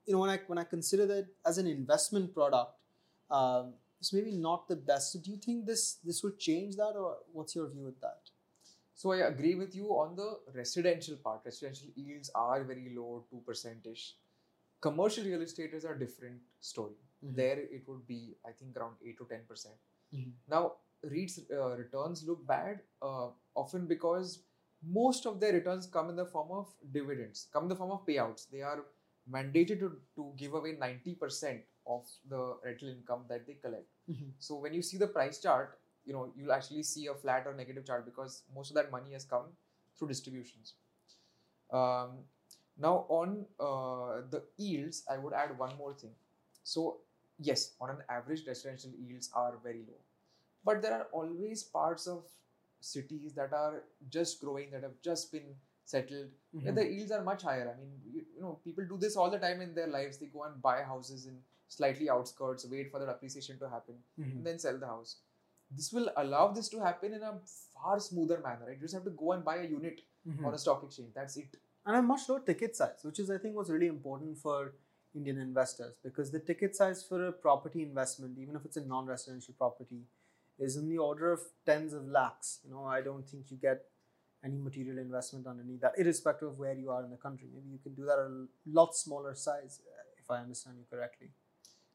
[0.07, 2.72] you know when I when I consider that as an investment product,
[3.30, 5.12] um, it's maybe not the best.
[5.12, 8.18] So do you think this this would change that, or what's your view with that?
[8.94, 11.40] So I agree with you on the residential part.
[11.44, 14.14] Residential yields are very low, two percent ish.
[14.81, 16.97] Commercial real estate is a different story.
[17.24, 17.35] Mhm.
[17.37, 19.76] There it would be, I think, around eight to ten percent.
[20.12, 20.33] Mhm.
[20.49, 20.62] Now,
[21.14, 24.43] REITs uh, returns look bad uh, often because
[24.83, 28.07] most of their returns come in the form of dividends, come in the form of
[28.07, 28.49] payouts.
[28.51, 28.85] They are
[29.31, 33.89] mandated to, to give away 90% of the rental income that they collect.
[34.09, 34.33] Mhm.
[34.39, 37.55] So when you see the price chart, you know, you'll actually see a flat or
[37.55, 39.53] negative chart because most of that money has come
[39.97, 40.74] through distributions.
[41.70, 42.24] Um,
[42.81, 46.12] now on uh, the yields, I would add one more thing.
[46.64, 46.99] So
[47.39, 50.01] yes, on an average, residential yields are very low,
[50.64, 52.24] but there are always parts of
[52.81, 55.55] cities that are just growing, that have just been
[55.85, 57.70] settled, where the yields are much higher.
[57.74, 60.18] I mean, you, you know, people do this all the time in their lives.
[60.18, 61.37] They go and buy houses in
[61.68, 64.37] slightly outskirts, wait for the appreciation to happen, Mhm.
[64.37, 65.16] and then sell the house.
[65.70, 67.33] This will allow this to happen in a
[67.74, 68.66] far smoother manner.
[68.66, 68.76] Right?
[68.76, 70.47] You just have to go and buy a unit Mhm.
[70.47, 71.12] on a stock exchange.
[71.14, 71.57] That's it.
[71.91, 74.74] And a much lower ticket size, which is I think was really important for
[75.14, 79.55] Indian investors because the ticket size for a property investment, even if it's a non-residential
[79.59, 80.03] property,
[80.59, 82.61] is in the order of tens of lakhs.
[82.64, 83.86] You know, I don't think you get
[84.45, 87.49] any material investment underneath that, irrespective of where you are in the country.
[87.53, 89.80] Maybe you can do that at a lot smaller size,
[90.18, 91.30] if I understand you correctly.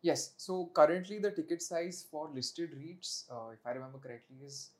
[0.02, 0.34] Yes.
[0.38, 4.72] So currently, the ticket size for listed REITs, uh, if I remember correctly, is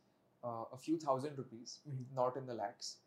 [0.44, 2.14] uh, a few thousand rupees, Mhm.
[2.14, 2.98] not in the lakhs.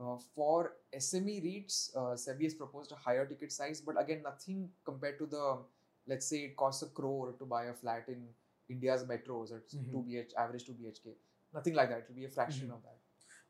[0.00, 4.70] Uh, for SME REITs, uh, SEBI has proposed a higher ticket size, but again, nothing
[4.84, 5.58] compared to the,
[6.06, 8.22] let's say, it costs a crore to buy a flat in
[8.70, 9.90] India's metros at Mhm.
[9.92, 11.14] 2 BH, average 2 BHK.
[11.52, 11.98] Nothing like that.
[11.98, 12.74] It will be a fraction Mhm.
[12.76, 12.98] of that.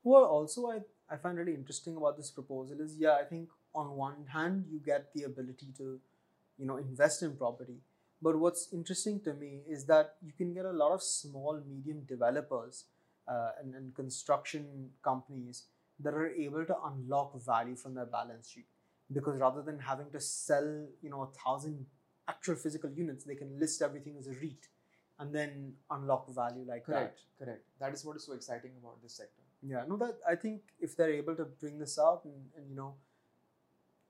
[0.03, 3.97] Well, also, I, I find really interesting about this proposal is yeah, I think on
[3.97, 6.01] one hand, you get the ability to,
[6.59, 7.81] you know, invest in property.
[8.23, 12.01] But what's interesting to me is that you can get a lot of small, medium
[12.05, 12.87] developers
[13.29, 15.67] uh, and, and construction companies
[16.03, 18.67] that are able to unlock value from their balance sheet.
[19.13, 21.87] Because rather than having to sell, you know, a thousand
[22.31, 23.25] actual physical units.
[23.25, 24.69] They can list everything as a REIT
[25.19, 27.65] and then unlock value like Correct, correct.
[27.81, 29.43] That is what is so exciting about this sector.
[29.63, 32.77] Yeah, no, that I think if they're able to bring this out and, and you
[32.77, 32.95] know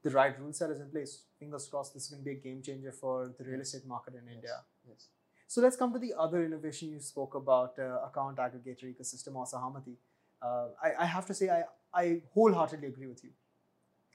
[0.03, 2.41] the right rule set is in place, fingers crossed, this is going to be a
[2.49, 4.63] game changer for the real estate market in India.
[4.89, 5.09] Yes.
[5.47, 9.45] So let's come to the other innovation you spoke about, uh, account aggregator ecosystem or
[9.45, 9.97] Sahamati.
[10.41, 11.65] Uh, I, I have to say, I,
[11.95, 13.31] I wholeheartedly agree with you.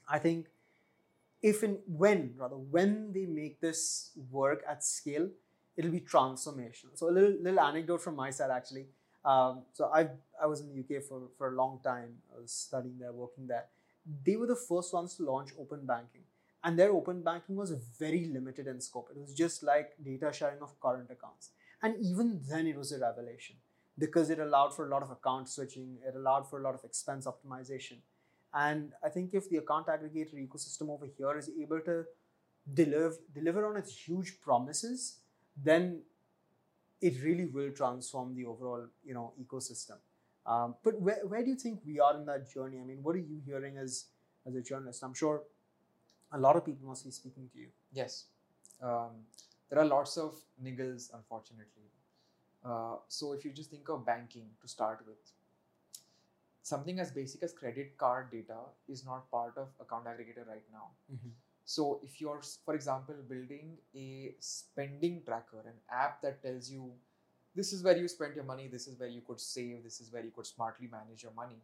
[0.08, 0.46] I think
[1.42, 5.28] if and when, rather, when they make this work at scale,
[5.76, 6.94] it'll be transformational.
[6.94, 8.86] So a little, little anecdote from my side, actually.
[9.24, 10.08] Um, so I,
[10.40, 12.14] I was in the UK for, for a long time.
[12.34, 13.64] I was studying there, working there.
[14.24, 16.22] They were the first ones to launch open banking
[16.66, 19.08] and their open banking was very limited in scope.
[19.14, 21.50] It was just like data sharing of current accounts.
[21.80, 23.54] And even then, it was a revelation
[23.98, 26.84] because it allowed for a lot of account switching, it allowed for a lot of
[26.84, 27.98] expense optimization.
[28.54, 32.04] And I think if the account aggregator ecosystem over here is able to
[32.72, 35.18] deliver, deliver on its huge promises,
[35.62, 36.02] then
[37.00, 39.98] it really will transform the overall you know ecosystem.
[40.46, 42.78] Um, but where, where do you think we are in that journey?
[42.80, 44.06] I mean, what are you hearing as
[44.46, 45.02] as a journalist?
[45.02, 45.42] I'm sure
[46.32, 47.68] a lot of people must be speaking to you.
[47.92, 48.26] Yes.
[48.82, 49.24] Um,
[49.68, 51.90] there are lots of niggles, unfortunately.
[52.66, 55.18] Uh, so if you just think of banking to start with,
[56.62, 58.58] something as basic as credit card data
[58.88, 60.88] is not part of account aggregator right now.
[61.64, 66.92] So if you're, for example, building a spending tracker, an app that tells you
[67.54, 70.12] this is where you spend your money, this is where you could save, this is
[70.12, 71.60] where you could smartly manage your money.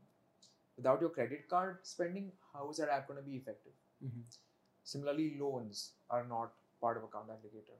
[0.77, 3.73] Without your credit card spending, how is that app going to be effective?
[4.85, 7.79] Similarly, loans are not part of account aggregator.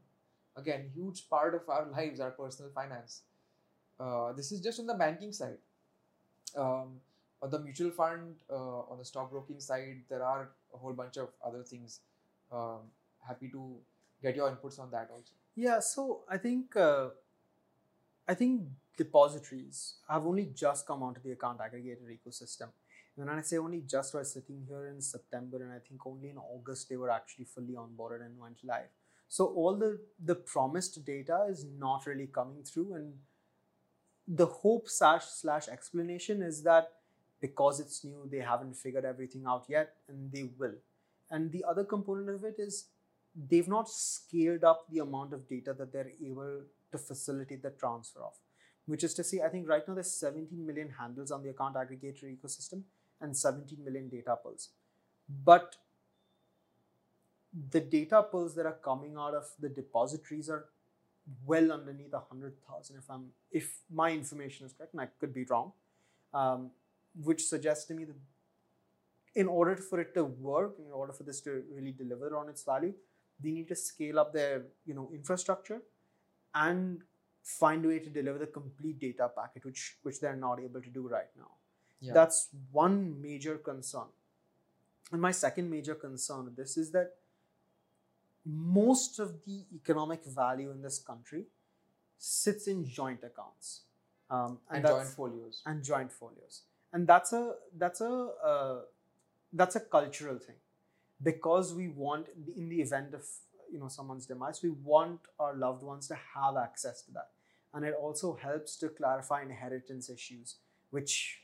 [0.57, 3.23] Again, huge part of our lives our personal finance.
[3.99, 5.59] Uh, this is just on the banking side.
[6.57, 7.01] Um,
[7.43, 11.29] on the mutual fund, uh, on the stockbroking side, there are a whole bunch of
[11.45, 12.01] other things.
[12.51, 12.91] Um,
[13.27, 13.77] happy to
[14.23, 15.33] get your inputs on that also.
[15.55, 17.09] Yeah, so I think uh,
[18.29, 18.63] I think
[18.97, 22.69] depositories have only just come onto the account aggregator ecosystem.
[23.17, 26.31] And when I say only just, we're sitting here in September, and I think only
[26.31, 28.89] in August they were actually fully onboarded and went live.
[29.33, 29.99] So all the
[30.31, 33.15] the promised data is not really coming through, and
[34.41, 36.91] the hope slash slash explanation is that
[37.41, 40.75] because it's new, they haven't figured everything out yet, and they will.
[41.31, 42.89] And the other component of it is
[43.49, 48.21] they've not scaled up the amount of data that they're able to facilitate the transfer
[48.21, 48.35] of.
[48.85, 51.77] Which is to say, I think right now there's 17 million handles on the account
[51.77, 52.83] aggregator ecosystem
[53.23, 54.69] and 17 million data pulls.
[55.45, 55.77] But
[57.71, 60.67] the data pulls that are coming out of the depositories are
[61.47, 65.73] well underneath 100,000 if I'm if my information is correct and I could be wrong,
[66.35, 66.71] um,
[67.23, 68.17] which suggests to me that
[69.35, 72.65] in order for it to work, in order for this to really deliver on its
[72.65, 72.95] value,
[73.41, 75.83] they need to scale up their you know infrastructure
[76.55, 77.03] and
[77.43, 80.91] find a way to deliver the complete data packet, which which they're not able to
[80.91, 81.51] do right now.
[82.01, 82.13] Yeah.
[82.15, 84.09] That's one major concern.
[85.13, 87.13] And my second major concern with this is that
[88.45, 91.47] most of the economic value in this country
[92.19, 93.83] sits in joint accounts.
[94.31, 95.63] Um, and that's- joint folios.
[95.67, 96.63] and joint folios.
[96.93, 98.81] And that's a that's a uh,
[99.53, 100.57] that's a cultural thing.
[101.23, 102.27] Because we want
[102.57, 103.25] in the event of
[103.71, 107.31] you know someone's demise we want our loved ones to have access to that.
[107.75, 110.57] And it also helps to clarify inheritance issues
[110.91, 111.41] which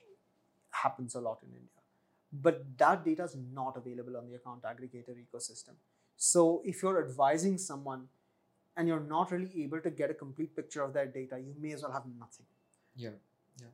[0.71, 1.83] happens a lot in india.
[2.31, 5.77] But that data is not available on the account aggregator ecosystem
[6.19, 8.07] so if you're advising someone
[8.77, 11.73] and you're not really able to get a complete picture of their data you may
[11.73, 12.47] as well have nothing
[12.97, 13.11] Yeah,
[13.61, 13.69] yeah.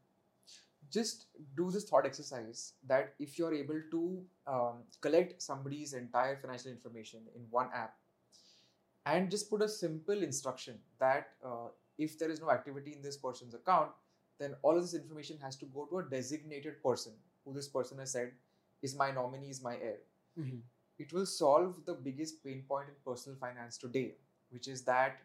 [0.91, 1.27] Just
[1.57, 7.21] do this thought exercise that if you're able to um, collect somebody's entire financial information
[7.35, 7.95] in one app
[9.07, 11.69] and just put a simple instruction that uh,
[11.99, 13.91] if there is no activity in this person's account,
[14.39, 17.13] then all of this information has to go to a designated person
[17.45, 18.33] who this person has said
[18.83, 19.99] is my nominee, is my heir.
[20.99, 24.15] It will solve the biggest pain point in personal finance today,
[24.51, 25.19] which is that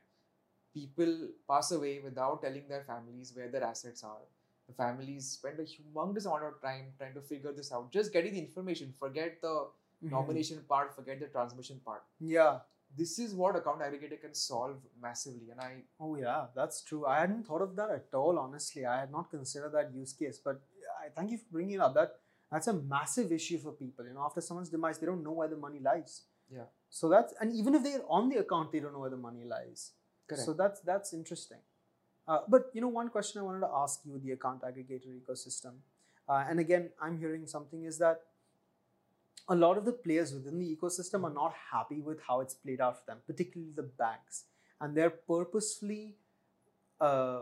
[0.73, 4.25] people pass away without telling their families where their assets are.
[4.67, 7.91] The families spend a humongous amount of time trying to figure this out.
[7.91, 10.09] Just getting the information, forget the mm-hmm.
[10.09, 12.03] nomination part, forget the transmission part.
[12.19, 12.59] yeah
[12.97, 15.49] This is what account aggregator can solve massively.
[15.51, 17.05] And I, Oh yeah, that's true.
[17.05, 18.39] I hadn't thought of that at all.
[18.39, 20.39] Honestly, I had not considered that use case.
[20.43, 20.61] But
[21.03, 21.93] I thank you for bringing it up.
[21.93, 22.15] That
[22.51, 24.05] that's a massive issue for people.
[24.05, 26.23] You know, after someone's demise, they don't know where the money lies.
[26.51, 26.63] Yeah.
[26.89, 29.43] So that's and even if they're on the account, they don't know where the money
[29.43, 29.91] lies.
[30.27, 30.45] correct.
[30.45, 31.59] So that's that's interesting.
[32.27, 35.73] Uh, but you know, one question I wanted to ask you: the account aggregator ecosystem,
[36.27, 38.21] uh, and again, I'm hearing something is that
[39.47, 42.81] a lot of the players within the ecosystem are not happy with how it's played
[42.81, 44.45] out for them, particularly the banks,
[44.81, 46.15] and they're purposefully.
[46.99, 47.41] Uh,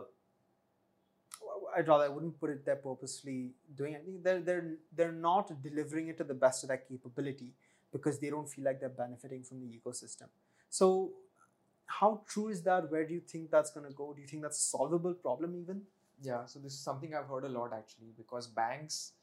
[1.76, 4.22] I'd rather I wouldn't put it they're purposefully doing anything.
[4.24, 7.54] They're they're they're not delivering it to the best of their capability
[7.92, 10.28] because they don't feel like they're benefiting from the ecosystem.
[10.70, 11.12] So,
[11.86, 12.92] how true is that?
[12.92, 14.14] Where do you think that's going to go?
[14.14, 15.82] Do you think that's a solvable problem even?
[16.22, 19.14] Yeah, so this is something I've heard a lot actually because banks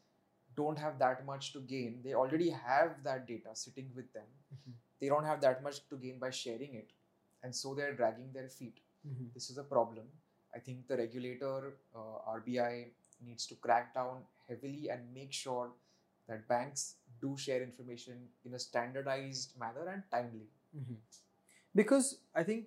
[0.57, 2.01] don't have that much to gain.
[2.05, 4.27] They already have that data sitting with them.
[4.55, 4.71] Mm-hmm.
[5.01, 6.91] They don't have that much to gain by sharing it.
[7.43, 8.79] And so they're dragging their feet.
[9.07, 9.25] Mm-hmm.
[9.35, 10.05] This is a problem.
[10.55, 12.87] I think the regulator, uh, RBI,
[13.25, 15.71] needs to crack down heavily and make sure
[16.29, 20.49] that banks do share information in a standardized manner and timely.
[20.77, 20.95] Mm-hmm.
[21.75, 22.67] Because I think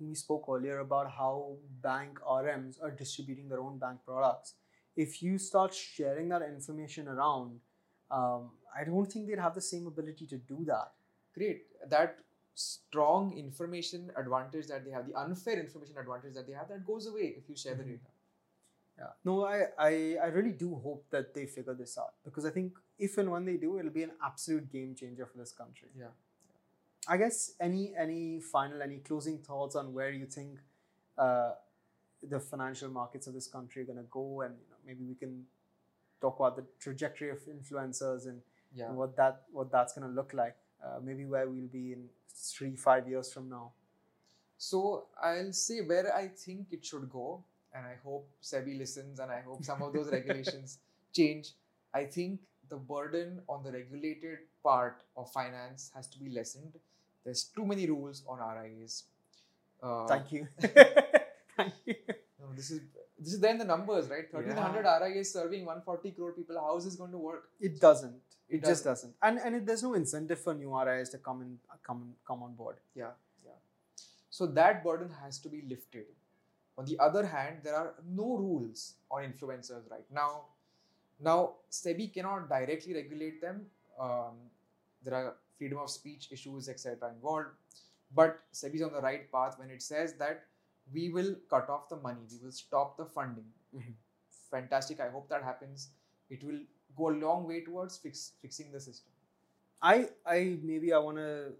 [0.00, 4.54] we spoke earlier about how bank RMs are distributing their own bank products.
[4.96, 7.60] If you start sharing that information around,
[8.10, 10.92] um, I don't think they'd have the same ability to do that.
[11.34, 11.62] Great.
[11.88, 12.18] That
[12.58, 17.06] strong information advantage that they have, the unfair information advantage that they have, that goes
[17.06, 17.90] away if you share the Mhm.
[17.90, 18.10] data.
[18.98, 19.12] Yeah.
[19.24, 19.92] No, I, I,
[20.24, 23.44] I really do hope that they figure this out because I think if and when
[23.44, 25.88] they do, it'll be an absolute game changer for this country.
[25.96, 26.08] Yeah.
[27.06, 30.58] I guess any any final any closing thoughts on where you think
[31.16, 31.52] uh,
[32.22, 35.14] the financial markets of this country are going to go, and you know, maybe we
[35.14, 35.46] can
[36.20, 38.42] talk about the trajectory of influencers and,
[38.74, 38.88] Yeah.
[38.88, 40.56] and what that what that's going to look like.
[40.84, 43.72] Uh, maybe where we'll be in three five years from now.
[44.56, 49.30] So I'll say where I think it should go, and I hope SEBI listens, and
[49.30, 50.78] I hope some of those regulations
[51.12, 51.52] change.
[51.94, 56.72] I think the burden on the regulated part of finance has to be lessened.
[57.24, 59.04] There's too many rules on RIAs.
[59.82, 60.48] Uh, Thank you.
[61.56, 61.94] Thank you.
[62.40, 62.80] no, this is
[63.18, 64.32] this is then the numbers, right?
[64.32, 66.56] 1300 RIAs serving 140 crore people.
[66.56, 67.48] How is this going to work?
[67.60, 68.14] It doesn't.
[68.48, 69.14] It, It just doesn't.
[69.22, 72.54] And and it, there's no incentive for new RIs to come in come come on
[72.54, 72.76] board.
[72.94, 73.10] Yeah,
[73.44, 73.58] yeah.
[74.30, 76.06] So that burden has to be lifted.
[76.78, 80.44] On the other hand, there are no rules on influencers right now.
[81.20, 83.66] Now, SEBI cannot directly regulate them.
[83.98, 84.36] Um,
[85.04, 87.48] there are freedom of speech issues, etc., involved.
[88.14, 90.44] But SEBI is on the right path when it says that
[90.92, 93.50] we will cut off the money, we will stop the funding.
[93.74, 93.94] Mhm.
[94.50, 95.00] Fantastic.
[95.00, 95.88] I hope that happens.
[96.30, 96.60] It will
[96.96, 99.12] go a long way towards fix, fixing the system.
[99.80, 101.52] I I maybe I want to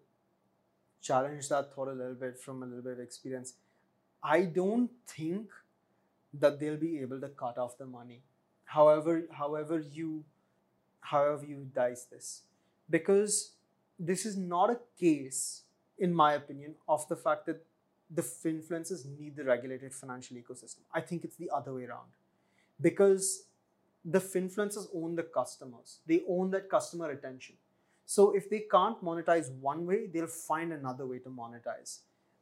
[1.00, 3.54] challenge that thought a little bit from a little bit of experience.
[4.22, 5.50] I don't think
[6.34, 8.22] that they'll be able to cut off the money.
[8.64, 10.24] However, however you
[11.00, 12.42] however you dice this.
[12.90, 13.52] Because
[13.98, 15.62] this is not a case,
[15.98, 17.64] in my opinion, of the fact that
[18.10, 20.80] the influencers need the regulated financial ecosystem.
[20.92, 22.08] I think it's the other way around.
[22.80, 23.44] Because
[24.04, 25.98] the influencers own the customers.
[26.06, 27.56] They own that customer attention.
[28.06, 31.98] So if they can't monetize one way, they'll find another way to monetize.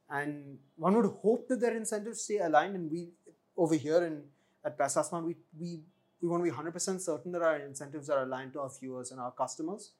[0.08, 2.76] And one would hope that their incentives stay aligned.
[2.76, 3.08] And we
[3.56, 4.22] over here in
[4.64, 5.80] at PaisaSmart, we we
[6.20, 9.20] we want to be 100% certain that our incentives are aligned to our viewers and
[9.20, 9.92] our customers.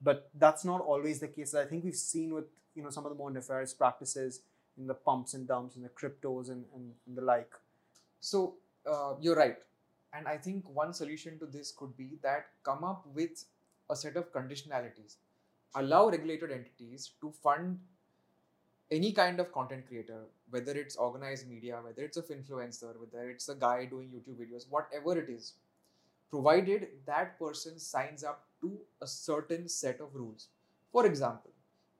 [0.00, 1.54] But that's not always the case.
[1.54, 2.44] I think we've seen with
[2.74, 4.42] you know some of the more nefarious practices
[4.76, 7.52] in the pumps and dumps and the cryptos and, and, and the like.
[8.20, 8.56] So
[8.90, 9.56] uh, you're right,
[10.16, 13.44] and I think one solution to this could be that come up with
[13.90, 15.16] a set of conditionalities,
[15.74, 17.80] allow regulated entities to fund
[18.90, 23.48] any kind of content creator, whether it's organized media, whether it's a influencer, whether it's
[23.48, 25.54] a guy doing YouTube videos, whatever it is,
[26.30, 30.48] provided that person signs up to a certain set of rules.
[30.92, 31.50] For example,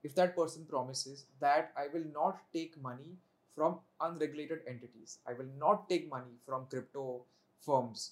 [0.03, 3.17] if that person promises that I will not take money
[3.55, 7.23] from unregulated entities, I will not take money from crypto
[7.61, 8.11] firms.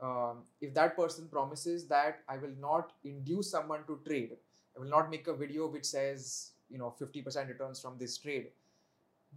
[0.00, 4.32] Um, if that person promises that I will not induce someone to trade,
[4.76, 8.48] I will not make a video which says, you know, 50% returns from this trade,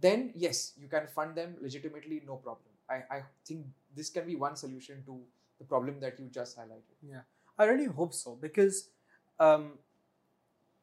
[0.00, 2.68] then yes, you can fund them legitimately, no problem.
[2.90, 5.20] I, I think this can be one solution to
[5.58, 6.96] the problem that you just highlighted.
[7.02, 7.20] Yeah,
[7.58, 8.90] I really hope so because
[9.38, 9.72] um,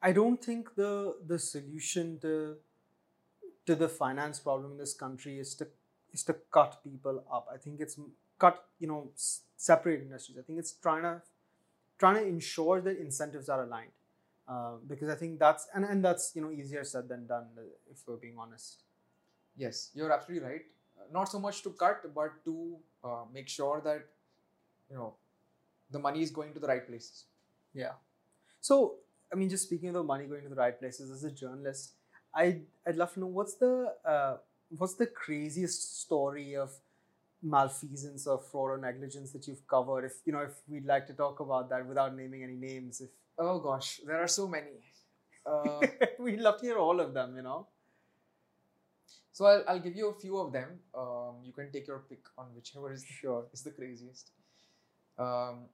[0.02, 2.56] I don't think the the solution to
[3.66, 5.66] to the finance problem in this country is to
[6.12, 7.48] is to cut people up.
[7.52, 7.98] I think it's
[8.38, 10.38] cut you know s- separate industries.
[10.38, 11.22] I think it's trying to
[11.98, 13.92] trying to ensure that incentives are aligned
[14.48, 17.62] uh, because I think that's and, and that's you know easier said than done uh,
[17.90, 18.82] if we're being honest.
[19.56, 20.62] Yes, you're absolutely right.
[20.98, 24.06] Uh, not so much to cut, but to uh, make sure that
[24.90, 25.14] you know
[25.90, 27.24] the money is going to the right places.
[27.74, 27.92] Yeah.
[28.60, 28.96] So,
[29.32, 31.92] I mean, just speaking of the money going to the right places, as a journalist,
[32.34, 34.38] I'd, I'd love to know what's the uh,
[34.76, 36.72] what's the craziest story of
[37.54, 40.04] malfeasance or fraud or negligence that you've covered.
[40.06, 43.10] If you know, if we'd like to talk about that without naming any names, if
[43.38, 44.76] Oh gosh, there are so many.
[45.46, 45.80] Uh,
[46.18, 47.66] We'd love to hear all of them, you know.
[49.32, 50.70] so I'll, I'll give you a few of them.
[51.02, 53.44] Um, you can take your pick on whichever is Sure.
[53.52, 54.30] is the craziest.
[55.18, 55.66] Um,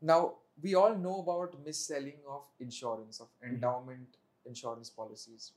[0.00, 3.54] now we all know about mis-selling of insurance of Mm-hmm.
[3.54, 5.52] endowment insurance policies.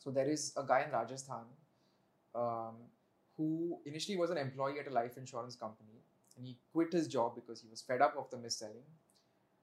[0.00, 1.46] So there is a guy in Rajasthan
[2.34, 2.74] um,
[3.36, 6.00] who initially was an employee at a life insurance company,
[6.36, 8.88] and he quit his job because he was fed up of the mis-selling,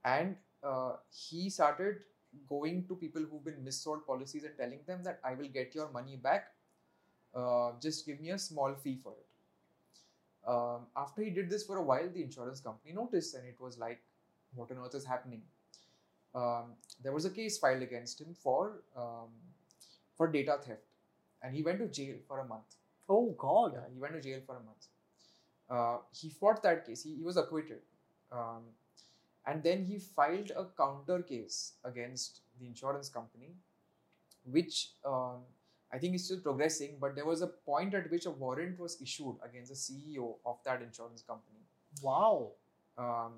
[0.05, 1.97] and uh, he started
[2.47, 5.89] going to people who've been missold policies and telling them that I will get your
[5.91, 6.51] money back.
[7.34, 9.30] Uh, just give me a small fee for it
[10.47, 13.78] um, after he did this for a while, the insurance company noticed and it was
[13.78, 14.01] like,
[14.55, 15.41] what on earth is happening?
[16.34, 19.30] Um, there was a case filed against him for um,
[20.15, 20.82] for data theft,
[21.41, 22.76] and he went to jail for a month.
[23.10, 23.74] Oh God.
[23.74, 24.88] Yeah, he went to jail for a month.
[25.70, 27.03] Uh, he fought that case.
[27.03, 27.80] He, he was acquitted,
[28.32, 28.64] um,
[29.45, 33.53] and then he filed a counter case against the insurance company,
[34.45, 35.41] which um,
[35.93, 36.97] I think is still progressing.
[36.99, 40.57] But there was a point at which a warrant was issued against the CEO of
[40.66, 41.60] that insurance company.
[42.01, 42.53] Wow.
[42.97, 43.34] Um,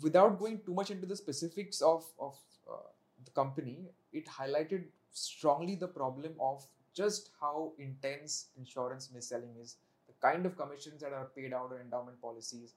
[0.00, 2.36] without going too much into the specifics of of
[2.70, 2.76] uh,
[3.24, 6.64] the company, it highlighted strongly the problem of
[6.94, 9.76] just how intense insurance mis-selling is.
[10.06, 12.74] The kind of commissions that are paid out on endowment policies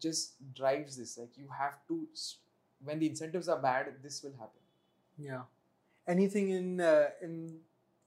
[0.00, 1.18] just drives this.
[1.18, 2.06] Like you have to,
[2.82, 4.60] when the incentives are bad, this will happen.
[5.18, 5.42] Yeah.
[6.06, 7.60] Anything in uh, in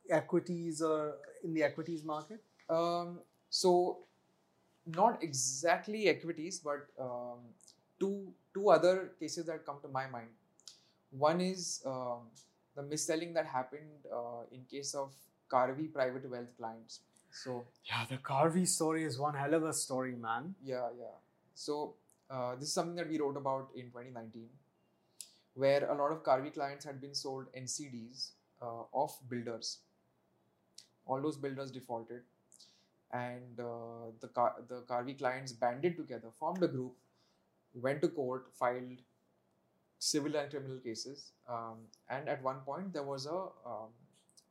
[0.09, 2.41] equities or in the equities market?
[2.69, 3.99] Um, so,
[4.85, 7.39] not exactly equities, but um,
[7.99, 10.27] two two other cases that come to my mind.
[11.11, 12.27] One is um,
[12.75, 15.13] the mis-selling that happened uh, in case of
[15.51, 16.99] Karvy private wealth clients.
[17.31, 20.55] So Yeah, the Karvy story is one hell of a story, man.
[20.63, 21.15] yeah, yeah.
[21.53, 21.95] So
[22.29, 24.49] uh, this is something that we wrote about in 2019,
[25.53, 28.29] where a lot of Karvy clients had been sold NCDs
[28.61, 29.79] uh, of builders.
[31.05, 32.21] All those builders defaulted,
[33.11, 36.93] and uh, the Car- the Karvy clients banded together, formed a group,
[37.75, 38.97] went to court, filed
[40.07, 41.77] civil and criminal cases, um,
[42.09, 43.37] and at one point there was a,
[43.73, 43.89] um,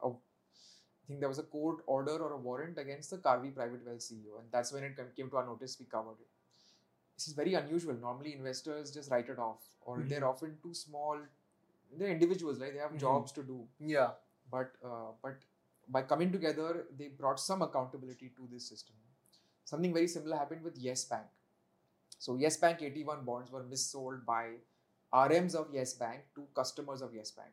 [0.02, 3.84] a I think there was a court order or a warrant against the Karvy private
[3.86, 5.76] wealth CEO, and that's when it came to our notice.
[5.78, 6.30] We covered it.
[7.16, 7.94] This is very unusual.
[8.04, 10.08] Normally, investors just write it off, or Mhm.
[10.12, 11.20] they're often too small.
[11.98, 12.72] They're individuals, right?
[12.78, 13.02] They have Mhm.
[13.06, 13.58] jobs to do,
[13.94, 14.14] Yeah.
[14.56, 15.44] but uh, but
[15.96, 16.70] by coming together,
[17.02, 18.96] they brought some accountability to this system.
[19.72, 21.28] Something very similar happened with Yes Bank.
[22.26, 24.42] So Yes Bank AT1 bonds were missold by
[25.14, 27.50] RMs of Yes Bank to customers of Yes Bank.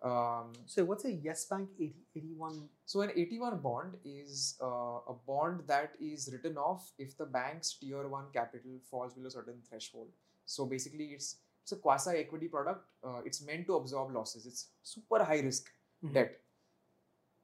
[0.00, 2.68] Um, So what's a Yes Bank 80, AT1?
[2.86, 7.72] so an AT1 bond is uh, a bond that is written off if the bank's
[7.74, 10.08] tier 1 capital falls below a certain threshold.
[10.46, 12.86] So basically it's it's a quasi equity product.
[13.04, 14.46] Uh, it's meant to absorb losses.
[14.46, 15.66] It's super high risk
[16.04, 16.14] Mhm.
[16.14, 16.40] debt.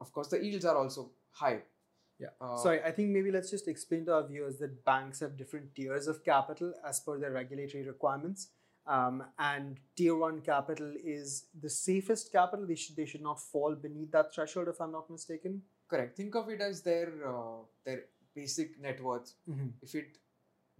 [0.01, 1.63] Of course the yields are also high.
[2.19, 2.31] Yeah.
[2.41, 5.75] Uh, Sorry, I think maybe let's just explain to our viewers that banks have different
[5.75, 8.51] tiers of capital as per their regulatory requirements.
[8.87, 12.67] Um, and tier one capital is the safest capital.
[12.67, 15.63] They should they should not fall beneath that threshold, if I'm not mistaken.
[15.89, 16.17] correct.
[16.17, 18.05] Think of it as their uh, their
[18.35, 19.33] basic net worth.
[19.83, 20.19] If it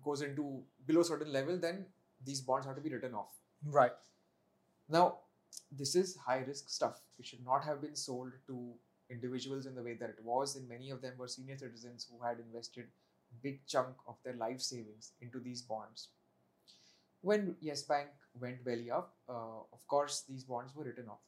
[0.05, 1.87] goes into below a certain level, then
[2.25, 3.33] these bonds have to be written off.
[3.65, 3.93] Right.
[4.89, 5.19] Now,
[5.73, 7.01] this is high risk stuff.
[7.19, 8.75] It should not have been sold to
[9.11, 10.57] individuals in the way that it was.
[10.57, 12.87] And many of them were senior citizens who had invested
[13.43, 16.09] big chunk of their life savings into these bonds.
[17.25, 18.09] When Yes Bank
[18.39, 21.25] went belly up, uh, of course, these bonds were written off.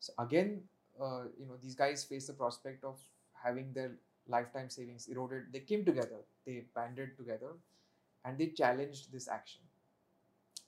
[0.00, 0.60] So again,
[1.00, 2.98] uh, you know, these guys faced the prospect of
[3.42, 3.92] having their
[4.28, 5.44] lifetime savings eroded.
[5.52, 7.52] They came together, they banded together,
[8.24, 9.62] and they challenged this action.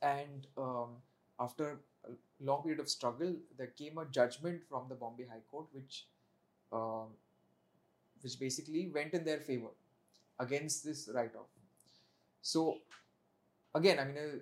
[0.00, 0.96] And um,
[1.38, 5.66] after a long period of struggle, there came a judgment from the Bombay High Court,
[5.72, 6.06] which
[6.72, 7.08] um,
[8.22, 9.72] which basically went in their favor
[10.40, 11.52] against this write-off.
[12.40, 12.78] So
[13.74, 14.38] again, I mean, uh,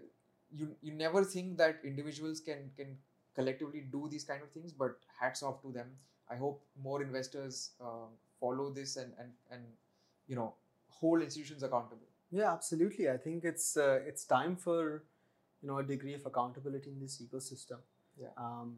[0.54, 2.98] you you never think that individuals can can
[3.34, 5.92] collectively do these kind of things, but hats off to them.
[6.30, 8.10] I hope more investors um,
[8.40, 9.62] follow this and and and
[10.26, 10.54] you know
[10.88, 12.08] hold institutions accountable.
[12.30, 13.10] Yeah, absolutely.
[13.10, 15.04] I think it's uh, it's time for
[15.62, 17.78] you know a degree of accountability in this ecosystem.
[18.18, 18.28] Yeah.
[18.36, 18.76] Um,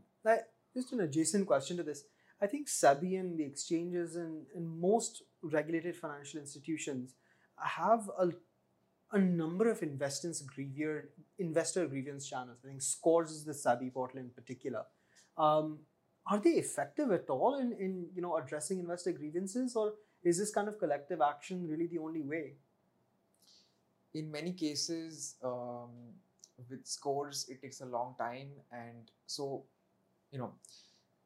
[0.75, 2.05] just an adjacent question to this.
[2.43, 7.15] I think SEBI and the exchanges and, and most regulated financial institutions
[7.57, 8.31] have a,
[9.13, 11.07] a number of investors grievance,
[11.39, 12.59] investor grievance channels.
[12.65, 14.85] I think Scores is the SEBI portal in particular.
[15.37, 15.81] Um,
[16.27, 20.51] are they effective at all in, in you know addressing investor grievances, or is this
[20.51, 22.55] kind of collective action really the only way?
[24.15, 25.91] in many cases, um,
[26.71, 29.65] with scores, it takes a long time, and so,
[30.31, 30.53] you know,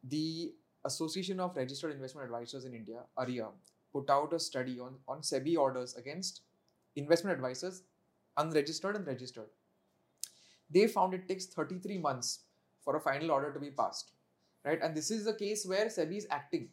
[0.02, 0.54] the
[0.84, 3.48] Association of Registered Investment Advisors in India, ARIA,
[3.92, 6.42] put out a study on on SEBI orders against
[6.98, 7.82] investment advisors,
[8.36, 9.50] unregistered and registered.
[10.70, 12.40] They found it takes 33 months
[12.84, 14.12] for a final order to be passed,
[14.64, 14.80] right?
[14.82, 16.68] And this is a case where SEBI is acting.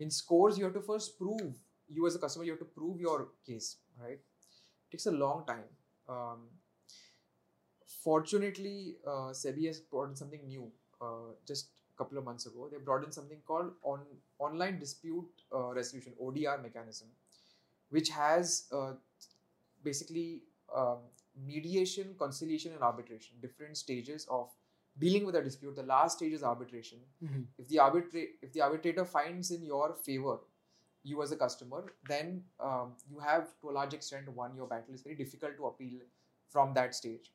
[0.00, 1.54] In scores, you have to first prove
[1.88, 4.18] you as a customer, you have to prove your case, right?
[4.18, 5.64] It takes a long time.
[6.08, 6.48] Um,
[8.02, 12.68] fortunately, uh, SEBI has brought in something new uh, just a couple of months ago.
[12.70, 14.00] They brought in something called on
[14.38, 17.08] online dispute uh, resolution (ODR) mechanism,
[17.90, 18.92] which has uh,
[19.84, 20.42] basically
[20.74, 20.98] um,
[21.46, 24.50] mediation, conciliation, and arbitration, different stages of
[24.98, 25.76] dealing with a dispute.
[25.76, 26.98] The last stage is arbitration.
[27.58, 30.38] If the arbitra- if the arbitrator finds in your favor,
[31.02, 34.94] you as a customer, then um, you have to a large extent won your battle.
[34.94, 36.00] It's very difficult to appeal
[36.48, 37.32] from that stage.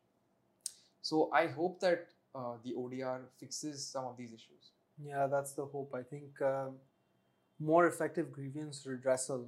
[1.01, 4.71] So I hope that uh, the ODR fixes some of these issues.
[5.01, 5.93] Yeah, that's the hope.
[5.95, 6.75] I think um,
[7.59, 9.45] more effective grievance redressal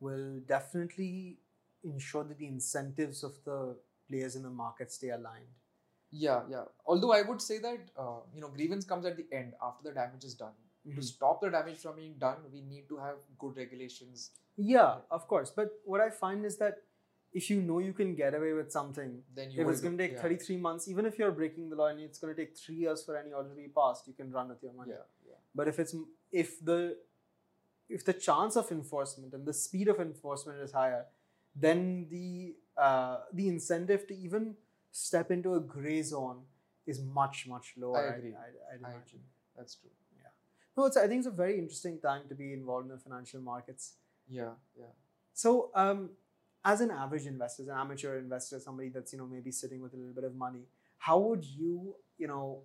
[0.00, 1.38] will definitely
[1.84, 3.76] ensure that the incentives of the
[4.08, 5.54] players in the market stay aligned.
[6.10, 6.64] Yeah, yeah.
[6.86, 9.94] Although I would say that uh, you know grievance comes at the end after the
[9.94, 10.52] damage is done.
[10.84, 11.04] To Mhm.
[11.04, 14.30] stop the damage from being done, we need to have good regulations.
[14.56, 15.50] Yeah, of course.
[15.50, 16.78] But what I find is that
[17.32, 20.02] if you know you can get away with something, Then you if it's going to
[20.02, 22.56] take yeah, 33 months, even if you're breaking the law and it's going to take
[22.56, 24.92] three years for any order to be passed, you can run with your money.
[24.92, 25.34] Yeah, yeah.
[25.54, 25.94] But if it's
[26.32, 26.96] if the
[27.90, 31.06] if the chance of enforcement and the speed of enforcement is higher,
[31.60, 34.54] then the uh, the incentive to even
[34.90, 36.42] step into a gray zone
[36.86, 37.98] is much much lower.
[37.98, 38.34] I agree.
[38.34, 39.02] I, I, I'd imagine.
[39.06, 39.20] agree.
[39.56, 39.90] That's true.
[40.16, 40.28] Yeah.
[40.76, 43.40] No, it's, I think it's a very interesting time to be involved in the financial
[43.40, 43.94] markets.
[44.28, 44.86] Yeah, yeah.
[45.34, 46.10] So, um,
[46.64, 49.94] as an average investor, as an amateur investor, somebody that's you know maybe sitting with
[49.94, 50.64] a little bit of money,
[50.98, 52.62] how would you you know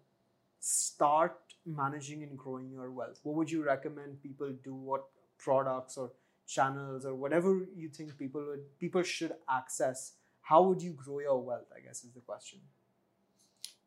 [0.59, 3.19] start managing and growing your wealth?
[3.23, 4.73] What would you recommend people do?
[4.73, 5.05] What
[5.37, 6.11] products or
[6.47, 10.13] channels or whatever you think people would people should access?
[10.41, 11.71] How would you grow your wealth?
[11.75, 12.59] I guess is the question.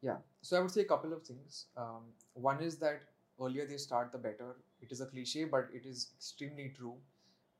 [0.03, 0.17] Yeah.
[0.43, 1.67] So I would say a couple of things.
[1.77, 2.03] Um,
[2.35, 3.03] one is that
[3.41, 4.57] earlier they start, the better.
[4.81, 6.97] It is a cliche, but it is extremely true.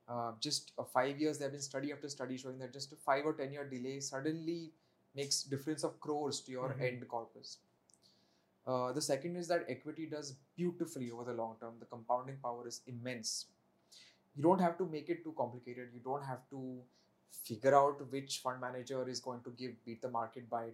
[0.09, 2.97] Uh, just uh, five years, there have been study after study showing that just a
[2.97, 4.73] five or ten year delay suddenly
[5.15, 6.83] makes difference of crores to your Mhm.
[6.83, 7.59] end corpus.
[8.67, 11.75] Uh, the second is that equity does beautifully over the long term.
[11.79, 13.47] The compounding power is immense.
[14.37, 15.89] You don't have to make it too complicated.
[15.95, 16.81] You don't have to
[17.45, 20.65] figure out which fund manager is going to give beat the market by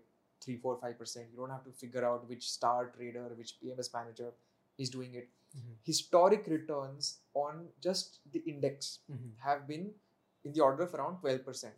[0.41, 1.27] three, four, five percent.
[1.33, 4.33] You don't have to figure out which star trader, which PMS manager
[4.79, 5.29] is doing it.
[5.57, 5.75] Mhm.
[5.85, 8.99] Historic returns on just the index
[9.49, 9.95] have been
[10.45, 11.75] in the order of around twelve percent.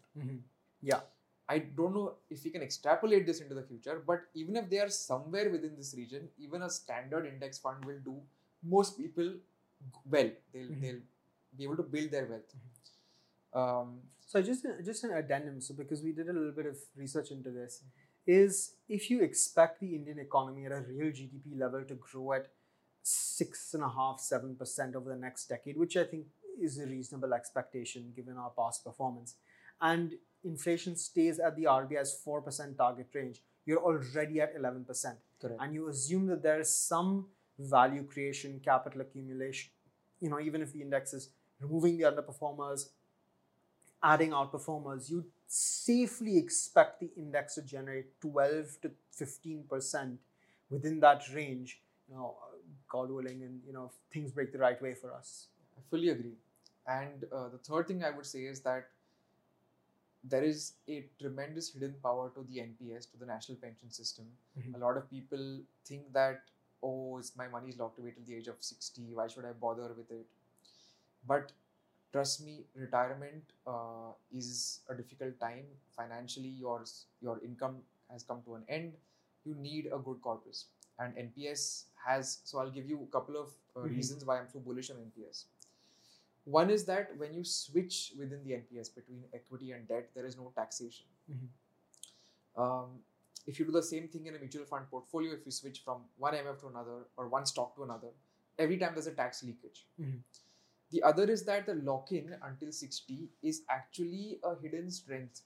[0.81, 1.01] Yeah.
[1.47, 4.79] I don't know if we can extrapolate this into the future, but even if they
[4.79, 8.15] are somewhere within this region, even a standard index fund will do
[8.63, 9.35] most people
[10.15, 10.31] well.
[10.53, 10.81] They'll Mhm.
[10.85, 11.03] they'll
[11.57, 12.55] be able to build their wealth.
[13.55, 15.61] Um, So just just an addendum.
[15.61, 17.83] So because we did a little bit of research into this,
[18.27, 22.49] is if you expect the Indian economy at a real GDP level to grow at
[23.03, 26.27] six and a half, seven percent over the next decade, which I think
[26.61, 29.37] is a reasonable expectation given our past performance,
[29.81, 35.19] and inflation stays at the RBI's four percent target range, you're already at eleven percent
[35.61, 37.27] and you assume that there is some
[37.59, 39.71] value creation, capital accumulation,
[40.21, 41.31] you know, even if the index is
[41.61, 42.89] removing the underperformers,
[44.03, 50.17] adding outperformers, you safely expect the index to generate 12 to 15%
[50.71, 52.35] within that range, you know,
[52.89, 55.47] God willing, and, you know, things break the right way for us.
[55.77, 56.35] I fully agree.
[56.87, 58.89] And uh, the third thing I would say is that
[60.23, 64.27] there is a tremendous hidden power to the NPS, to the National Pension System.
[64.59, 64.75] Mhm.
[64.75, 66.43] A lot of people think that,
[66.83, 69.03] oh, it's my money is locked away till the age of 60.
[69.15, 70.27] Why should I bother with it?
[71.27, 71.53] But
[72.13, 75.65] trust me, retirement uh, is a difficult time.
[75.97, 76.85] Financially, your,
[77.21, 77.79] your income
[78.11, 78.93] has come to an end.
[79.45, 80.67] You need a good corpus.
[80.99, 83.91] And NPS has, so I'll give you a couple of uh, Mhm.
[83.97, 85.47] reasons why I'm so bullish on NPS.
[86.45, 90.37] One is that when you switch within the NPS between equity and debt, there is
[90.37, 91.07] no taxation.
[91.31, 91.49] Mhm.
[92.57, 93.03] Um,
[93.47, 96.05] if you do the same thing in a mutual fund portfolio, if you switch from
[96.17, 98.11] one MF to another or one stock to another,
[98.59, 99.87] every time there's a tax leakage.
[100.01, 100.21] Mhm.
[100.95, 105.43] The other is that the lock in until 60 is actually a hidden strength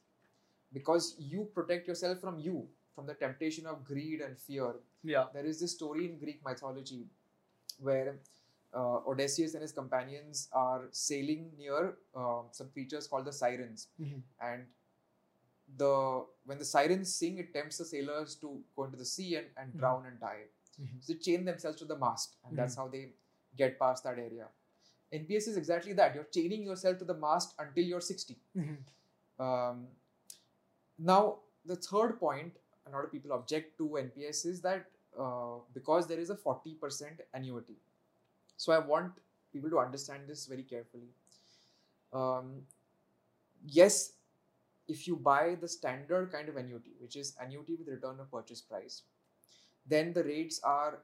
[0.75, 5.29] because you protect yourself from you, from the temptation of greed and fear Yeah.
[5.33, 7.07] there is this story in Greek mythology
[7.81, 8.19] where
[8.75, 14.23] uh, Odysseus and his companions are sailing near uh, some creatures called the sirens, Mhm.
[14.49, 14.67] and
[15.77, 19.47] the when the sirens sing, it tempts the sailors to go into the sea and,
[19.57, 19.79] and Mhm.
[19.79, 20.45] drown and die.
[20.81, 21.01] Mhm.
[21.03, 22.83] So they chain themselves to the mast, and that's Mhm.
[22.83, 23.03] how they
[23.57, 24.49] get past that area.
[25.13, 26.15] NPS is exactly that.
[26.15, 28.37] You're chaining yourself to the mast until you're 60.
[28.57, 28.79] Mhm.
[29.39, 29.89] Um,
[30.99, 36.07] now, the third point, a lot of people object to NPS is that uh, because
[36.07, 37.77] there is a 40% annuity.
[38.57, 39.13] So, I want
[39.53, 41.15] people to understand this very carefully.
[42.13, 42.67] Um,
[43.65, 44.13] yes,
[44.87, 48.61] if you buy the standard kind of annuity, which is annuity with return of purchase
[48.61, 49.03] price,
[49.87, 51.01] then the rates are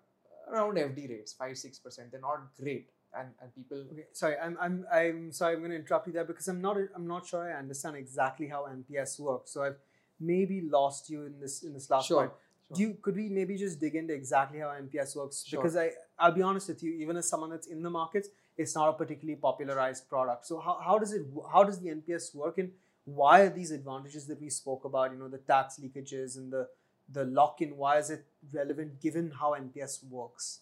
[0.48, 2.10] around FD rates, 5 6%.
[2.10, 2.90] They're not great.
[3.18, 6.24] And, and people Okay, sorry, I'm, I'm, I'm sorry, I'm going to interrupt you there
[6.24, 9.52] because I'm not, I'm not sure I understand exactly how NPS works.
[9.52, 9.76] So I've
[10.20, 12.32] maybe lost you in this, in this last Sure, point.
[12.68, 12.76] sure.
[12.76, 15.44] Do you, could we maybe just dig into exactly how NPS works?
[15.46, 15.60] Sure.
[15.60, 18.74] Because I, I'll be honest with you, even as someone that's in the markets, it's
[18.74, 20.46] not a particularly popularized product.
[20.46, 22.70] So how, how does it, how does the NPS work, and
[23.04, 25.12] why are these advantages that we spoke about?
[25.12, 26.68] You know, the tax leakages and the,
[27.12, 27.76] the lock-in.
[27.76, 30.60] Why is it relevant given how NPS works?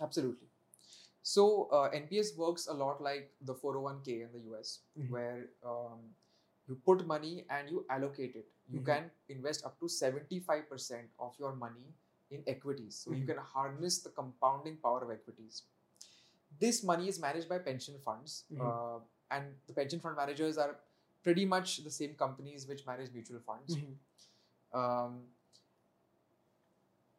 [0.00, 0.48] Absolutely.
[1.22, 5.10] So uh, NPS works a lot like the 401k in the US, Mhm.
[5.10, 6.00] where um,
[6.68, 8.48] you put money and you allocate it.
[8.68, 8.86] You Mhm.
[8.86, 11.94] can invest up to 75% of your money
[12.30, 12.96] in equities.
[12.96, 13.26] So you Mhm.
[13.34, 15.62] can harness the compounding power of equities.
[16.58, 18.60] This money is managed by pension funds, Mhm.
[18.60, 19.00] uh,
[19.30, 20.74] and the pension fund managers are
[21.22, 23.76] pretty much the same companies which manage mutual funds.
[24.72, 25.28] Um,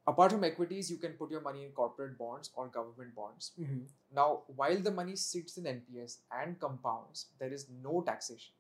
[0.07, 3.51] apart from equities, you can put your money in corporate bonds or government bonds.
[3.59, 3.87] Mhm.
[4.11, 8.53] Now, while the money sits in NPS and compounds, there is no taxation.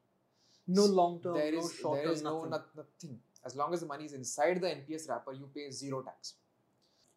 [0.67, 2.49] No long term, There no short term, there is no nothing.
[2.51, 3.21] not, nothing.
[3.45, 6.35] As long as the money is inside the NPS wrapper, you pay zero tax.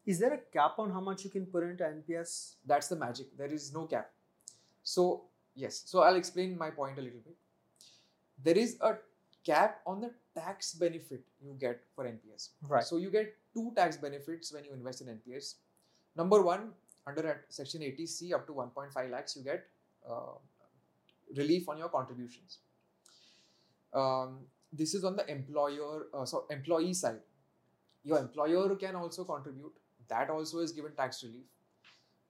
[0.05, 2.57] Is there a cap on how much you can put into NPS?
[2.65, 3.37] That's the magic.
[3.37, 4.13] There is no cap.
[4.83, 5.05] So
[5.55, 5.83] yes.
[5.93, 7.37] So I'll explain my point a little bit.
[8.43, 8.99] There is a
[9.45, 12.51] cap on the tax benefit you get for NPS.
[12.69, 12.85] Right.
[12.85, 15.55] So you get two tax benefits when you invest in NPS.
[16.17, 16.73] Number one,
[17.07, 19.65] under section 80C up to 1.5 lakhs, you get
[20.09, 20.37] uh,
[21.37, 22.59] relief on your contributions.
[23.93, 24.41] Um,
[24.73, 27.21] this is on the employer, uh, so employee side.
[28.05, 29.73] Your employer can also contribute.
[30.09, 31.47] That also is given tax relief.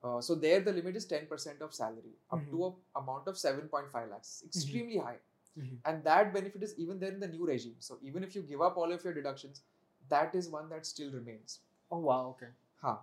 [0.02, 4.10] Uh, so there, the limit is 10% of salary up to a amount of 7.5
[4.10, 4.42] lakhs.
[4.46, 5.16] Extremely high
[5.58, 5.78] Mhm.
[5.86, 8.60] and that benefit is even there in the new regime so even if you give
[8.60, 9.62] up all of your deductions
[10.08, 12.48] that is one that still remains Oh wow, okay.
[12.82, 12.96] huh.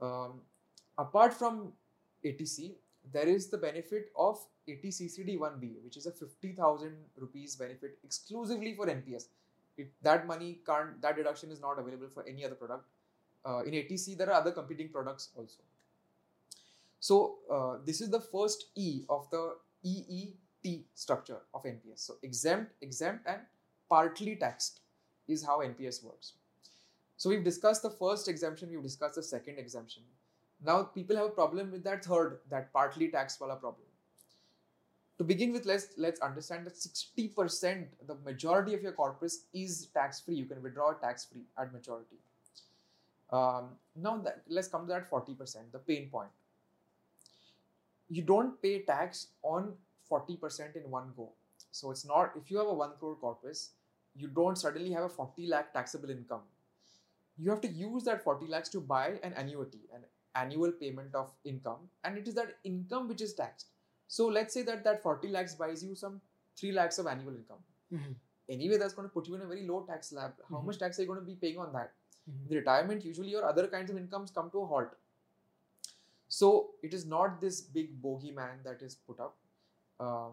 [0.00, 0.40] um,
[0.98, 1.72] apart from
[2.24, 2.74] 80C
[3.12, 8.86] there is the benefit of 80CCD 1B which is a 50000 rupees benefit exclusively for
[8.86, 9.28] nps
[9.76, 12.86] it, that money can't that deduction is not available for any other product
[13.44, 15.60] uh, in 80C there are other competing products also
[17.00, 19.54] so uh, this is the first e of the
[20.94, 23.40] structure of nps so exempt exempt and
[23.88, 24.80] partly taxed
[25.28, 26.34] is how nps works.
[27.16, 30.02] So we've discussed the first exemption we've discussed the second exemption.
[30.64, 33.86] Now people have a problem with that third that partly taxed wala problem.
[35.18, 40.20] To begin with let's let's understand that 60% the majority of your corpus is tax
[40.20, 42.20] free you can withdraw tax free at maturity.
[43.30, 46.30] Um, now that let's come to that 40% the pain point.
[48.08, 49.72] You don't pay tax on
[50.08, 51.30] 40% in one go.
[51.70, 53.70] So it's not if you have a 1 crore corpus
[54.14, 56.42] you don't suddenly have a 40 lakh taxable income.
[57.38, 60.04] You have to use that 40 lakhs to buy an annuity an
[60.34, 63.66] annual payment of income and it is that income which is taxed.
[64.08, 66.20] So let's say that that 40 lakhs buys you some
[66.56, 67.64] 3 lakhs of annual income.
[67.92, 68.14] Mhm.
[68.54, 70.66] anyway that's going to put you in a very low tax slab how Mhm.
[70.66, 71.92] much tax are you going to be paying on that?
[72.30, 72.44] Mhm.
[72.50, 74.94] in retirement usually your other kinds of incomes come to a halt.
[76.28, 76.48] So
[76.82, 79.36] it is not this big bogeyman that is put up
[80.00, 80.32] um,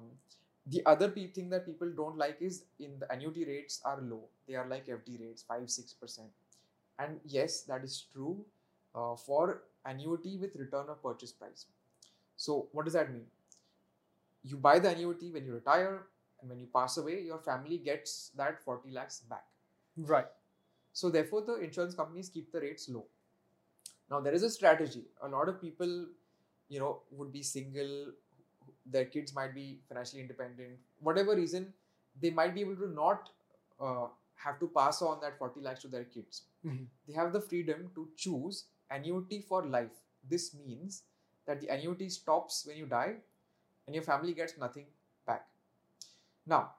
[0.67, 4.23] the other pe- thing that people don't like is in the annuity rates are low
[4.47, 6.29] they are like fd rates 5 6%
[6.99, 8.45] and yes that is true
[8.95, 11.65] uh, for annuity with return of purchase price
[12.37, 13.25] so what does that mean
[14.43, 16.07] you buy the annuity when you retire
[16.41, 19.45] and when you pass away your family gets that 40 lakhs back
[19.97, 20.27] Right.
[20.93, 23.05] so therefore, the insurance companies keep the rates low.
[24.09, 25.05] Now there is a strategy.
[25.21, 26.07] A lot of people,
[26.69, 28.13] you know, would be single.
[28.85, 30.77] Their kids might be financially independent.
[30.99, 31.73] Whatever reason,
[32.19, 33.29] they might be able to not
[33.79, 36.43] uh, have to pass on that 40 lakhs to their kids.
[36.65, 36.87] Mhm.
[37.07, 40.03] They have the freedom to choose annuity for life.
[40.29, 41.03] This means
[41.45, 43.15] that the annuity stops when you die,
[43.87, 44.87] and your family gets nothing
[45.25, 45.47] back.
[46.45, 46.75] Now,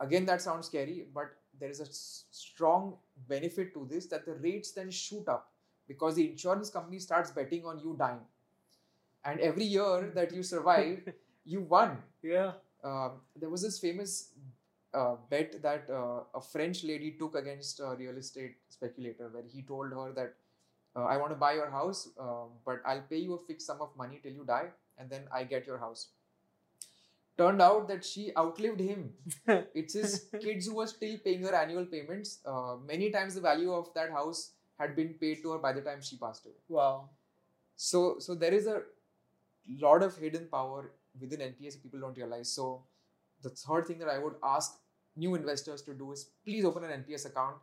[0.00, 2.98] again, that sounds scary, but there is a s- strong
[3.28, 5.52] benefit to this that the rates then shoot up
[5.86, 8.26] because the insurance company starts betting on you dying.
[9.24, 11.12] And every year that you survive,
[11.44, 11.98] you won.
[12.22, 12.52] Yeah.
[12.84, 14.30] Um, there was this famous
[14.94, 19.62] uh, bet that uh, a French lady took against a real estate speculator, where he
[19.62, 20.34] told her that
[20.96, 23.80] uh, I want to buy your house, um, but I'll pay you a fixed sum
[23.80, 24.68] of money till you die,
[24.98, 26.08] and then I get your house.
[27.36, 29.12] Turned out that she outlived him.
[29.74, 32.40] it's his kids who were still paying her annual payments.
[32.44, 35.80] Uh, many times the value of that house had been paid to her by the
[35.80, 36.56] time she passed away.
[36.68, 37.10] Wow.
[37.76, 38.82] So, so there is a
[39.80, 42.52] lot of hidden power within NPS people don't realize.
[42.52, 42.82] So,
[43.42, 44.78] the third thing that I would ask
[45.16, 47.56] new investors to do is please open an NPS account.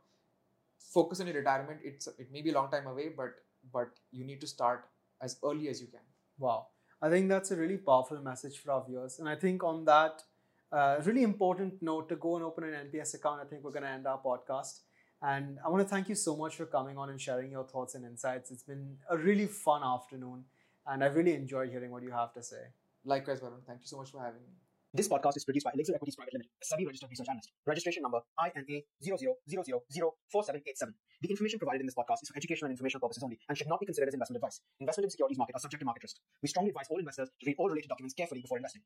[0.93, 1.79] Focus on your retirement.
[1.83, 3.35] It's it may be a long time away, but
[3.71, 4.85] but you need to start
[5.21, 6.05] as early as you can.
[6.37, 6.67] Wow.
[7.01, 9.19] I think that's a really powerful message for our viewers.
[9.19, 10.23] And I think on that
[10.71, 13.83] uh, really important note to go and open an NPS account, I think we're going
[13.83, 14.79] to end our podcast.
[15.21, 17.95] And I want to thank you so much for coming on and sharing your thoughts
[17.95, 18.51] and insights.
[18.51, 20.43] It's been a really fun afternoon,
[20.85, 22.63] and I really enjoyed hearing what you have to say.
[23.05, 23.61] Likewise, Varun.
[23.67, 24.49] Thank you so much for having me.
[24.95, 27.51] This podcast is produced by Elixir Equities Private Limited, a SEBI registered research analyst.
[27.67, 30.95] Registration number INA 0000047887.
[31.21, 33.67] The information provided in this podcast is for educational and informational purposes only and should
[33.67, 34.61] not be considered as investment advice.
[34.79, 36.15] Investment in securities market are subject to market risk.
[36.41, 38.83] We strongly advise all investors to read all related documents carefully before investing.